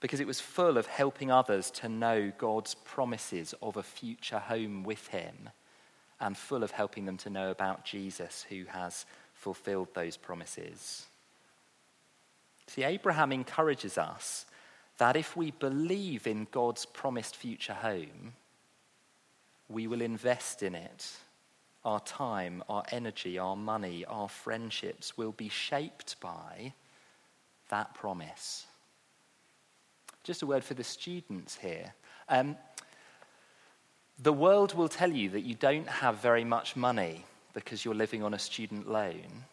because 0.00 0.20
it 0.20 0.26
was 0.26 0.42
full 0.42 0.76
of 0.76 0.86
helping 0.86 1.30
others 1.30 1.70
to 1.70 1.88
know 1.88 2.30
God's 2.36 2.74
promises 2.74 3.54
of 3.62 3.78
a 3.78 3.82
future 3.82 4.40
home 4.40 4.84
with 4.84 5.06
Him 5.08 5.48
and 6.20 6.36
full 6.36 6.62
of 6.62 6.72
helping 6.72 7.06
them 7.06 7.16
to 7.16 7.30
know 7.30 7.50
about 7.50 7.86
Jesus 7.86 8.44
who 8.50 8.64
has 8.64 9.06
fulfilled 9.32 9.88
those 9.94 10.18
promises. 10.18 11.06
See, 12.68 12.84
Abraham 12.84 13.32
encourages 13.32 13.98
us 13.98 14.46
that 14.98 15.16
if 15.16 15.36
we 15.36 15.50
believe 15.52 16.26
in 16.26 16.46
God's 16.50 16.84
promised 16.84 17.34
future 17.34 17.74
home, 17.74 18.34
we 19.68 19.86
will 19.86 20.02
invest 20.02 20.62
in 20.62 20.74
it. 20.74 21.16
Our 21.84 22.00
time, 22.00 22.62
our 22.68 22.84
energy, 22.92 23.38
our 23.38 23.56
money, 23.56 24.04
our 24.04 24.28
friendships 24.28 25.16
will 25.16 25.32
be 25.32 25.48
shaped 25.48 26.20
by 26.20 26.74
that 27.70 27.94
promise. 27.94 28.66
Just 30.22 30.42
a 30.42 30.46
word 30.46 30.62
for 30.62 30.74
the 30.74 30.84
students 30.84 31.56
here. 31.56 31.94
Um, 32.28 32.56
the 34.18 34.32
world 34.32 34.74
will 34.74 34.88
tell 34.88 35.10
you 35.10 35.30
that 35.30 35.42
you 35.42 35.54
don't 35.54 35.88
have 35.88 36.18
very 36.18 36.44
much 36.44 36.76
money 36.76 37.24
because 37.54 37.84
you're 37.84 37.94
living 37.94 38.22
on 38.22 38.34
a 38.34 38.38
student 38.38 38.90
loan. 38.90 39.44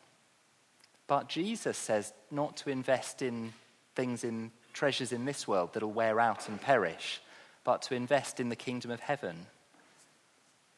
But 1.08 1.30
Jesus 1.30 1.78
says 1.78 2.14
not 2.32 2.58
to 2.58 2.70
invest 2.70 3.22
in 3.22 3.54
things 3.96 4.24
in 4.24 4.52
treasures 4.74 5.12
in 5.12 5.26
this 5.26 5.48
world 5.48 5.74
that'll 5.74 5.92
wear 5.92 6.20
out 6.20 6.50
and 6.50 6.60
perish, 6.60 7.22
but 7.64 7.84
to 7.84 7.96
invest 7.96 8.40
in 8.40 8.50
the 8.50 8.56
kingdom 8.56 8.92
of 8.92 9.00
heaven. 9.00 9.48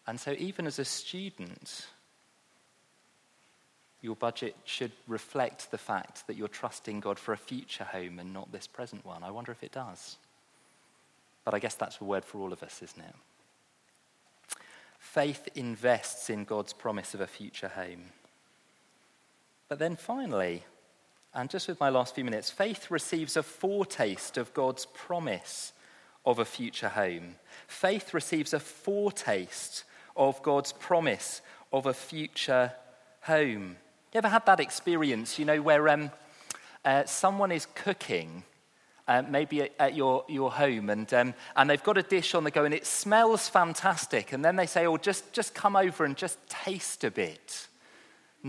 And 0.06 0.20
so, 0.20 0.36
even 0.38 0.68
as 0.68 0.80
a 0.80 0.86
student, 0.86 1.88
your 4.02 4.16
budget 4.16 4.56
should 4.64 4.92
reflect 5.08 5.72
the 5.72 5.78
fact 5.78 6.28
that 6.28 6.38
you're 6.38 6.48
trusting 6.48 7.00
God 7.00 7.18
for 7.20 7.34
a 7.34 7.38
future 7.38 7.84
home 7.84 8.20
and 8.20 8.32
not 8.32 8.52
this 8.52 8.68
present 8.68 9.06
one. 9.06 9.24
I 9.24 9.32
wonder 9.32 9.52
if 9.52 9.64
it 9.64 9.72
does. 9.72 10.18
But 11.44 11.54
I 11.54 11.60
guess 11.60 11.76
that's 11.76 12.00
a 12.00 12.06
word 12.06 12.24
for 12.24 12.40
all 12.40 12.54
of 12.54 12.62
us, 12.62 12.82
isn't 12.82 13.04
it? 13.04 13.16
Faith 15.00 15.48
invests 15.56 16.30
in 16.30 16.44
God's 16.44 16.74
promise 16.74 17.14
of 17.14 17.22
a 17.22 17.28
future 17.28 17.70
home. 17.70 18.12
But 19.70 19.80
then 19.80 19.96
finally, 19.96 20.64
and 21.34 21.50
just 21.50 21.68
with 21.68 21.80
my 21.80 21.90
last 21.90 22.16
few 22.16 22.24
minutes, 22.24 22.50
faith 22.50 22.90
receives 22.90 23.36
a 23.36 23.44
foretaste 23.44 24.38
of 24.38 24.54
God's 24.54 24.86
promise 24.86 25.74
of 26.26 26.40
a 26.40 26.46
future 26.46 26.90
home. 26.90 27.36
Faith 27.68 28.14
receives 28.14 28.54
a 28.54 28.60
foretaste 28.60 29.84
of 30.16 30.42
God's 30.42 30.72
promise 30.72 31.42
of 31.72 31.86
a 31.86 31.94
future 31.94 32.72
home. 33.22 33.76
You 34.14 34.18
ever 34.20 34.30
had 34.30 34.46
that 34.46 34.60
experience, 34.60 35.38
you 35.38 35.46
know, 35.46 35.62
where 35.62 35.90
um, 35.90 36.12
uh, 36.86 37.06
someone 37.06 37.52
is 37.52 37.68
cooking, 37.76 38.44
uh, 39.08 39.22
maybe 39.30 39.70
at, 39.80 39.96
your, 39.96 40.24
your 40.30 40.52
home, 40.52 40.90
and, 40.90 41.14
um, 41.14 41.34
and 41.56 41.70
they've 41.70 41.84
got 41.84 41.98
a 41.98 42.04
dish 42.04 42.34
on 42.34 42.46
the 42.46 42.52
go 42.52 42.64
and 42.66 42.74
it 42.74 42.86
smells 42.86 43.50
fantastic, 43.50 44.32
and 44.32 44.44
then 44.44 44.56
they 44.56 44.66
say, 44.66 44.86
oh, 44.86 44.98
just, 44.98 45.32
just 45.34 45.54
come 45.54 45.76
over 45.76 46.06
and 46.06 46.16
just 46.16 46.38
taste 46.50 47.04
a 47.04 47.12
bit 47.12 47.68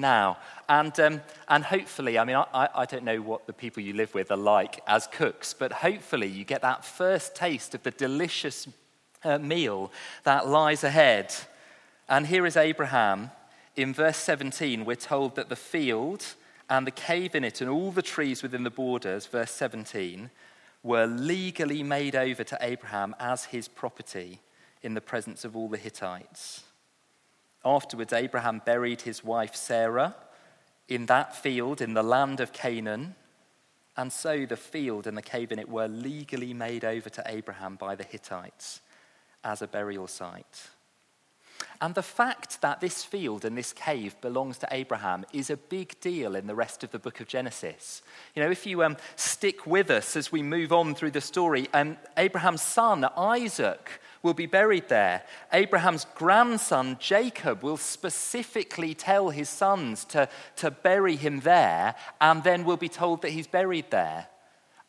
now. 0.00 0.38
And, 0.68 0.98
um, 1.00 1.20
and 1.48 1.64
hopefully, 1.64 2.18
I 2.18 2.24
mean, 2.24 2.37
I, 2.37 2.68
I 2.74 2.84
don't 2.84 3.04
know 3.04 3.20
what 3.20 3.46
the 3.46 3.52
people 3.52 3.82
you 3.82 3.94
live 3.94 4.14
with 4.14 4.30
are 4.30 4.37
like 4.37 4.80
as 4.87 5.06
cooks, 5.06 5.54
but 5.54 5.72
hopefully 5.72 6.26
you 6.28 6.44
get 6.44 6.62
that 6.62 6.84
first 6.84 7.34
taste 7.34 7.74
of 7.74 7.82
the 7.82 7.90
delicious 7.90 8.68
uh, 9.24 9.38
meal 9.38 9.90
that 10.24 10.46
lies 10.46 10.84
ahead. 10.84 11.34
And 12.08 12.26
here 12.26 12.46
is 12.46 12.56
Abraham 12.56 13.30
in 13.78 13.94
verse 13.94 14.16
17, 14.16 14.84
we're 14.84 14.96
told 14.96 15.37
that 15.37 15.48
the 15.48 15.56
field 15.56 16.34
and 16.68 16.84
the 16.84 16.90
cave 16.90 17.37
in 17.37 17.44
it 17.44 17.61
and 17.61 17.70
all 17.70 17.92
the 17.92 18.02
trees 18.02 18.42
within 18.42 18.64
the 18.64 18.70
borders, 18.70 19.26
verse 19.26 19.52
17, 19.52 20.30
were 20.82 21.06
legally 21.06 21.84
made 21.84 22.16
over 22.16 22.42
to 22.42 22.58
Abraham 22.61 23.14
as 23.20 23.44
his 23.46 23.68
property 23.68 24.40
in 24.82 24.94
the 24.94 25.00
presence 25.00 25.44
of 25.44 25.56
all 25.56 25.68
the 25.68 25.76
Hittites. 25.76 26.64
Afterwards, 27.64 28.12
Abraham 28.12 28.62
buried 28.64 29.03
his 29.03 29.25
wife 29.25 29.55
Sarah 29.55 30.14
in 30.88 31.07
that 31.07 31.37
field 31.37 31.81
in 31.81 31.94
the 31.94 32.03
land 32.03 32.40
of 32.40 32.53
Canaan. 32.53 33.14
And 33.97 34.12
so 34.12 34.47
the 34.47 34.57
field 34.57 35.07
and 35.07 35.16
the 35.16 35.23
cave 35.23 35.53
in 35.53 35.59
it 35.59 35.68
were 35.68 35.88
legally 35.88 36.55
made 36.55 36.85
over 36.85 37.11
to 37.11 37.23
Abraham 37.27 37.77
by 37.77 37.94
the 37.94 38.05
Hittites 38.05 38.81
as 39.42 39.61
a 39.61 39.66
burial 39.66 40.07
site. 40.07 40.68
And 41.81 41.94
the 41.94 42.03
fact 42.03 42.61
that 42.61 42.81
this 42.81 43.05
field 43.05 43.44
and 43.44 43.57
this 43.57 43.73
cave 43.73 44.21
belongs 44.21 44.59
to 44.59 44.68
Abraham 44.71 45.25
is 45.33 45.51
a 45.51 45.57
big 45.57 45.99
deal 46.01 46.35
in 46.35 46.47
the 46.47 46.55
rest 46.55 46.83
of 46.83 46.90
the 46.90 46.99
book 46.99 47.21
of 47.21 47.29
Genesis. 47.29 48.03
You 48.35 48.42
know, 48.42 48.51
if 48.51 48.66
you 48.66 48.83
um, 48.83 48.97
stick 49.16 49.66
with 49.66 49.90
us 49.90 50.16
as 50.16 50.33
we 50.33 50.42
move 50.42 50.73
on 50.73 50.94
through 50.94 51.12
the 51.12 51.21
story, 51.21 51.68
um, 51.73 51.97
Abraham's 52.16 52.62
son, 52.62 53.05
Isaac, 53.16 54.01
will 54.22 54.35
be 54.35 54.46
buried 54.46 54.88
there. 54.88 55.22
Abraham's 55.52 56.07
grandson, 56.14 56.96
Jacob, 57.00 57.62
will 57.62 57.76
specifically 57.76 58.94
tell 58.94 59.31
his 59.31 59.48
sons 59.48 60.04
to, 60.07 60.28
to 60.57 60.70
bury 60.70 61.16
him 61.16 61.40
there, 61.40 61.94
and 62.20 62.42
then 62.42 62.64
we'll 62.64 62.76
be 62.76 62.88
told 62.88 63.22
that 63.22 63.31
he's 63.31 63.46
buried 63.46 63.90
there. 63.90 64.28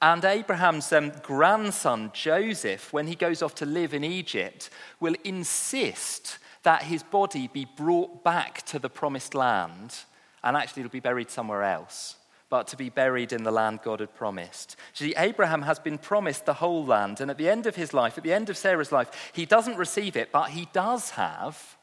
And 0.02 0.24
Abraham's 0.24 0.94
um, 0.94 1.12
grandson, 1.24 2.12
Joseph, 2.14 2.94
when 2.94 3.08
he 3.08 3.16
goes 3.16 3.42
off 3.42 3.56
to 3.56 3.66
live 3.66 3.94
in 3.94 4.04
Egypt, 4.04 4.70
will 5.00 5.16
insist 5.26 6.40
that 6.64 6.84
his 6.84 7.04
body 7.04 7.48
be 7.48 7.66
brought 7.66 8.24
back 8.24 8.62
to 8.68 8.80
the 8.80 8.90
promised 8.90 9.34
land, 9.34 9.96
and 10.44 10.56
actually 10.56 10.82
it'll 10.82 10.92
be 10.92 11.00
buried 11.00 11.30
somewhere 11.30 11.64
else, 11.64 12.16
but 12.50 12.68
to 12.68 12.78
be 12.78 12.90
buried 12.90 13.32
in 13.32 13.44
the 13.44 13.52
land 13.52 13.80
God 13.84 14.00
had 14.00 14.16
promised. 14.16 14.76
See, 14.94 15.14
Abraham 15.18 15.62
has 15.62 15.80
been 15.80 15.98
promised 15.98 16.46
the 16.46 16.56
whole 16.56 16.86
land, 16.86 17.22
and 17.22 17.30
at 17.30 17.38
the 17.38 17.50
end 17.50 17.68
of 17.68 17.76
his 17.76 17.94
life, 17.94 18.18
at 18.18 18.24
the 18.24 18.34
end 18.34 18.50
of 18.50 18.58
Sarah's 18.58 18.92
life, 18.92 19.32
he 19.34 19.46
doesn't 19.46 19.78
receive 19.78 20.16
it, 20.16 20.32
but 20.32 20.50
he 20.50 20.68
does 20.74 21.12
have 21.12 21.78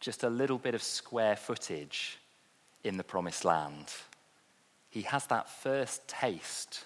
just 0.00 0.22
a 0.22 0.30
little 0.30 0.58
bit 0.58 0.74
of 0.74 0.82
square 0.82 1.36
footage 1.36 2.18
in 2.84 2.96
the 2.96 3.04
promised 3.04 3.44
land. 3.44 3.92
He 4.90 5.02
has 5.02 5.26
that 5.26 5.48
first 5.48 6.06
taste 6.08 6.84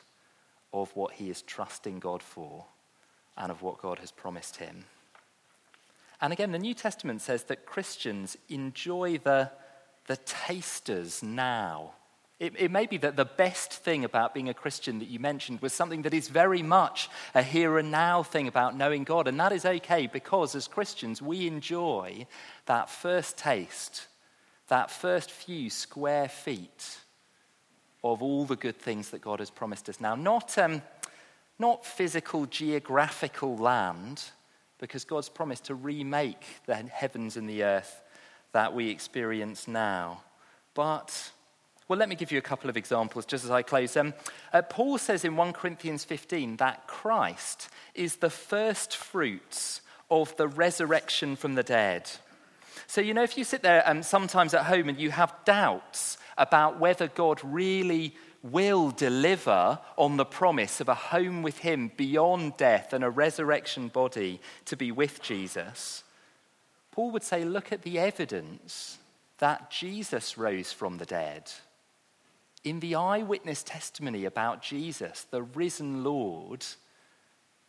of 0.73 0.95
what 0.97 1.15
he 1.15 1.31
is 1.31 1.43
trusting 1.43 2.01
God 2.01 2.23
for 2.23 2.65
and 3.37 3.51
of 3.51 3.63
what 3.63 3.81
God 3.81 3.99
has 3.99 4.11
promised 4.11 4.57
him. 4.57 4.85
And 6.21 6.33
again, 6.33 6.53
the 6.53 6.59
New 6.59 6.75
Testament 6.75 7.21
says 7.21 7.45
that 7.45 7.67
Christians 7.67 8.37
enjoy 8.49 9.19
the, 9.19 9.51
the 10.07 10.17
tasters 10.19 11.23
now. 11.23 11.95
It, 12.41 12.55
it 12.59 12.71
may 12.71 12.87
be 12.87 12.97
that 12.99 13.17
the 13.17 13.25
best 13.25 13.73
thing 13.73 14.05
about 14.05 14.35
being 14.35 14.49
a 14.49 14.55
Christian 14.55 14.99
that 14.99 15.09
you 15.09 15.21
mentioned 15.21 15.63
was 15.63 15.73
something 15.73 16.03
that 16.03 16.15
is 16.15 16.29
very 16.29 16.63
much 16.63 17.09
a 17.35 17.43
here 17.43 17.79
and 17.79 17.91
now 17.91 18.23
thing 18.23 18.49
about 18.49 18.77
knowing 18.77 19.05
God. 19.05 19.29
And 19.29 19.39
that 19.39 19.53
is 19.53 19.65
okay 19.65 20.07
because 20.09 20.55
as 20.55 20.67
Christians, 20.67 21.23
we 21.23 21.47
enjoy 21.47 22.27
that 22.67 22.91
first 22.91 23.39
taste, 23.39 24.09
that 24.69 24.91
first 24.91 25.31
few 25.31 25.71
square 25.71 26.29
feet 26.29 26.99
of 28.05 28.23
all 28.23 28.45
the 28.45 28.57
good 28.57 28.79
things 28.79 29.11
that 29.11 29.21
God 29.21 29.39
has 29.39 29.51
promised 29.51 29.89
us 29.89 30.01
now. 30.01 30.15
Not, 30.15 30.59
um, 30.59 30.83
not 31.59 31.87
physical, 31.87 32.47
geographical 32.47 33.57
land, 33.57 34.25
because 34.79 35.05
God's 35.05 35.29
promised 35.29 35.67
to 35.67 35.77
remake 35.77 36.45
the 36.67 36.75
heavens 36.75 37.37
and 37.37 37.49
the 37.49 37.63
earth 37.63 38.03
that 38.51 38.75
we 38.75 38.91
experience 38.91 39.69
now. 39.69 40.23
But, 40.75 41.31
well, 41.93 41.99
let 41.99 42.09
me 42.09 42.15
give 42.15 42.33
you 42.33 42.39
a 42.39 42.41
couple 42.41 42.71
of 42.71 42.79
examples 42.79 43.27
just 43.27 43.45
as 43.45 43.51
I 43.51 43.61
close. 43.61 43.99
Um, 43.99 44.15
uh, 44.51 44.63
Paul 44.63 44.97
says 44.97 45.27
in 45.27 45.37
1 45.37 45.53
Corinthians 45.53 46.07
15 46.07 46.57
that 46.57 46.87
Christ 46.87 47.69
is 47.95 48.17
the 48.17 48.31
first 48.31 48.97
fruits 48.97 49.83
of 50.11 50.35
the 50.39 50.49
resurrection 50.49 51.37
from 51.37 51.55
the 51.55 51.63
dead. 51.63 52.11
So, 52.87 53.03
you 53.03 53.13
know, 53.13 53.23
if 53.23 53.37
you 53.37 53.45
sit 53.45 53.61
there 53.61 53.83
um, 53.87 54.03
sometimes 54.03 54.55
at 54.55 54.65
home 54.65 54.89
and 54.89 54.99
you 54.99 55.11
have 55.11 55.35
doubts 55.45 56.17
about 56.39 56.81
whether 56.81 57.09
God 57.09 57.41
really 57.45 58.17
will 58.43 58.91
deliver 58.91 59.79
on 59.99 60.17
the 60.17 60.25
promise 60.25 60.81
of 60.81 60.89
a 60.89 60.95
home 60.95 61.43
with 61.43 61.59
Him 61.59 61.93
beyond 61.95 62.57
death 62.57 62.95
and 62.95 63.05
a 63.05 63.11
resurrection 63.11 63.89
body 63.89 64.41
to 64.65 64.79
be 64.79 64.91
with 64.91 65.21
Jesus, 65.21 66.05
Paul 66.91 67.11
would 67.11 67.23
say, 67.23 67.45
look 67.45 67.71
at 67.71 67.83
the 67.83 67.99
evidence 67.99 68.97
that 69.41 69.71
Jesus 69.71 70.39
rose 70.39 70.73
from 70.73 70.97
the 70.97 71.05
dead. 71.05 71.53
In 72.65 72.81
the 72.81 72.95
eyewitness 72.95 73.63
testimony 73.63 74.25
about 74.25 74.63
Jesus, 74.63 75.27
the 75.31 75.43
risen 75.43 76.05
Lord, 76.05 76.65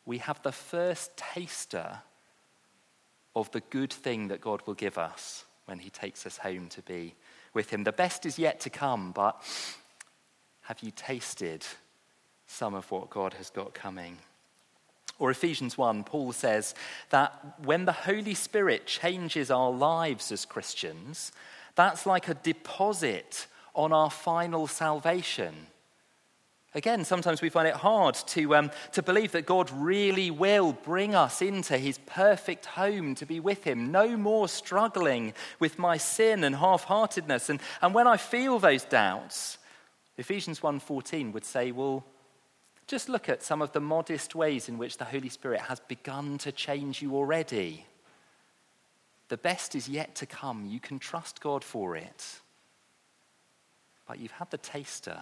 we 0.06 0.20
have 0.20 0.42
the 0.44 0.52
first 0.52 1.18
taster 1.18 2.00
of 3.36 3.50
the 3.52 3.62
good 3.62 3.92
thing 3.92 4.28
that 4.28 4.42
God 4.42 4.62
will 4.68 4.76
give 4.76 4.98
us 4.98 5.46
when 5.66 5.80
He 5.80 5.90
takes 5.90 6.26
us 6.26 6.38
home 6.38 6.68
to 6.70 6.82
be 6.84 7.16
with 7.54 7.72
Him. 7.72 7.84
The 7.84 7.92
best 7.92 8.26
is 8.26 8.38
yet 8.38 8.60
to 8.62 8.70
come, 8.70 9.12
but 9.12 9.42
have 10.62 10.80
you 10.82 10.92
tasted 10.92 11.66
some 12.46 12.76
of 12.76 12.92
what 12.92 13.10
God 13.10 13.34
has 13.34 13.50
got 13.50 13.74
coming? 13.74 14.18
Or 15.18 15.32
Ephesians 15.32 15.78
1, 15.78 16.04
Paul 16.04 16.34
says 16.34 16.76
that 17.10 17.60
when 17.64 17.86
the 17.86 17.92
Holy 17.92 18.34
Spirit 18.34 18.86
changes 18.86 19.50
our 19.50 19.72
lives 19.72 20.32
as 20.32 20.46
Christians, 20.46 21.32
that's 21.76 22.06
like 22.06 22.28
a 22.28 22.34
deposit 22.36 23.48
on 23.76 23.92
our 23.92 24.10
final 24.10 24.68
salvation. 24.68 25.54
Again, 26.76 27.06
sometimes 27.06 27.42
we 27.42 27.50
find 27.50 27.68
it 27.68 27.76
hard 27.76 28.16
to, 28.16 28.56
um, 28.56 28.72
to 28.94 29.04
believe 29.04 29.32
that 29.34 29.46
God 29.46 29.70
really 29.72 30.32
will 30.32 30.74
bring 30.74 31.14
us 31.14 31.42
into 31.42 31.78
his 31.78 32.00
perfect 32.08 32.66
home 32.66 33.14
to 33.16 33.28
be 33.28 33.40
with 33.40 33.64
him. 33.64 33.92
No 33.92 34.18
more 34.18 34.48
struggling 34.48 35.34
with 35.60 35.78
my 35.78 35.98
sin 35.98 36.44
and 36.44 36.56
half 36.56 36.86
heartedness. 36.86 37.50
And, 37.50 37.60
and 37.82 37.94
when 37.94 38.08
I 38.08 38.18
feel 38.18 38.58
those 38.58 38.86
doubts, 38.86 39.60
Ephesians 40.18 40.62
1:14 40.62 41.32
would 41.34 41.46
say, 41.46 41.72
well, 41.72 42.04
just 42.88 43.08
look 43.08 43.30
at 43.30 43.44
some 43.44 43.62
of 43.62 43.72
the 43.72 43.80
modest 43.80 44.34
ways 44.34 44.68
in 44.68 44.78
which 44.80 44.98
the 44.98 45.06
Holy 45.06 45.30
Spirit 45.30 45.62
has 45.62 45.80
begun 45.82 46.40
to 46.40 46.52
change 46.52 47.02
you 47.02 47.16
already. 47.16 47.86
The 49.30 49.38
best 49.38 49.76
is 49.76 49.88
yet 49.88 50.16
to 50.16 50.26
come. 50.26 50.66
You 50.66 50.80
can 50.80 51.00
trust 51.00 51.40
God 51.40 51.64
for 51.64 51.96
it. 51.96 52.40
But 54.08 54.20
you've 54.20 54.32
had 54.32 54.52
the 54.52 54.58
taster 54.58 55.22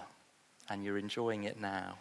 and 0.70 0.84
you're 0.84 0.98
enjoying 0.98 1.44
it 1.44 1.60
now. 1.60 1.98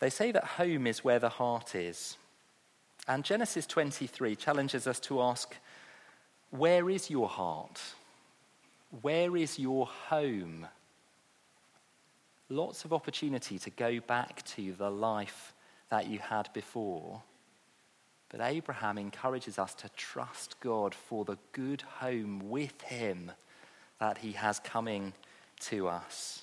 They 0.00 0.10
say 0.10 0.30
that 0.32 0.44
home 0.44 0.86
is 0.86 1.02
where 1.02 1.18
the 1.18 1.28
heart 1.28 1.74
is. 1.74 2.16
And 3.08 3.24
Genesis 3.24 3.66
23 3.66 4.36
challenges 4.36 4.86
us 4.86 5.00
to 5.00 5.22
ask, 5.22 5.56
where 6.50 6.88
is 6.88 7.10
your 7.10 7.28
heart? 7.28 7.80
Where 9.02 9.36
is 9.36 9.58
your 9.58 9.86
home? 9.86 10.66
Lots 12.48 12.84
of 12.84 12.92
opportunity 12.92 13.58
to 13.58 13.70
go 13.70 14.00
back 14.00 14.44
to 14.56 14.72
the 14.72 14.90
life 14.90 15.52
that 15.90 16.06
you 16.06 16.18
had 16.18 16.50
before. 16.52 17.22
But 18.30 18.40
Abraham 18.42 18.98
encourages 18.98 19.58
us 19.58 19.74
to 19.76 19.88
trust 19.90 20.60
God 20.60 20.94
for 20.94 21.24
the 21.24 21.38
good 21.52 21.82
home 21.82 22.50
with 22.50 22.80
him 22.82 23.32
that 23.98 24.18
he 24.18 24.32
has 24.32 24.60
coming 24.60 25.14
to 25.60 25.88
us. 25.88 26.42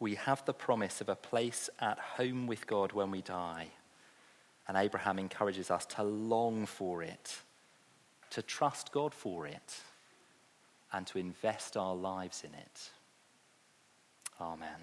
We 0.00 0.14
have 0.16 0.44
the 0.44 0.54
promise 0.54 1.00
of 1.00 1.08
a 1.08 1.14
place 1.14 1.70
at 1.78 1.98
home 1.98 2.46
with 2.46 2.66
God 2.66 2.92
when 2.92 3.10
we 3.10 3.20
die. 3.20 3.68
And 4.66 4.76
Abraham 4.76 5.18
encourages 5.18 5.70
us 5.70 5.84
to 5.86 6.02
long 6.02 6.66
for 6.66 7.02
it, 7.02 7.36
to 8.30 8.42
trust 8.42 8.90
God 8.90 9.12
for 9.12 9.46
it 9.46 9.80
and 10.92 11.06
to 11.08 11.18
invest 11.18 11.76
our 11.76 11.94
lives 11.94 12.42
in 12.42 12.54
it. 12.54 12.90
Amen. 14.40 14.78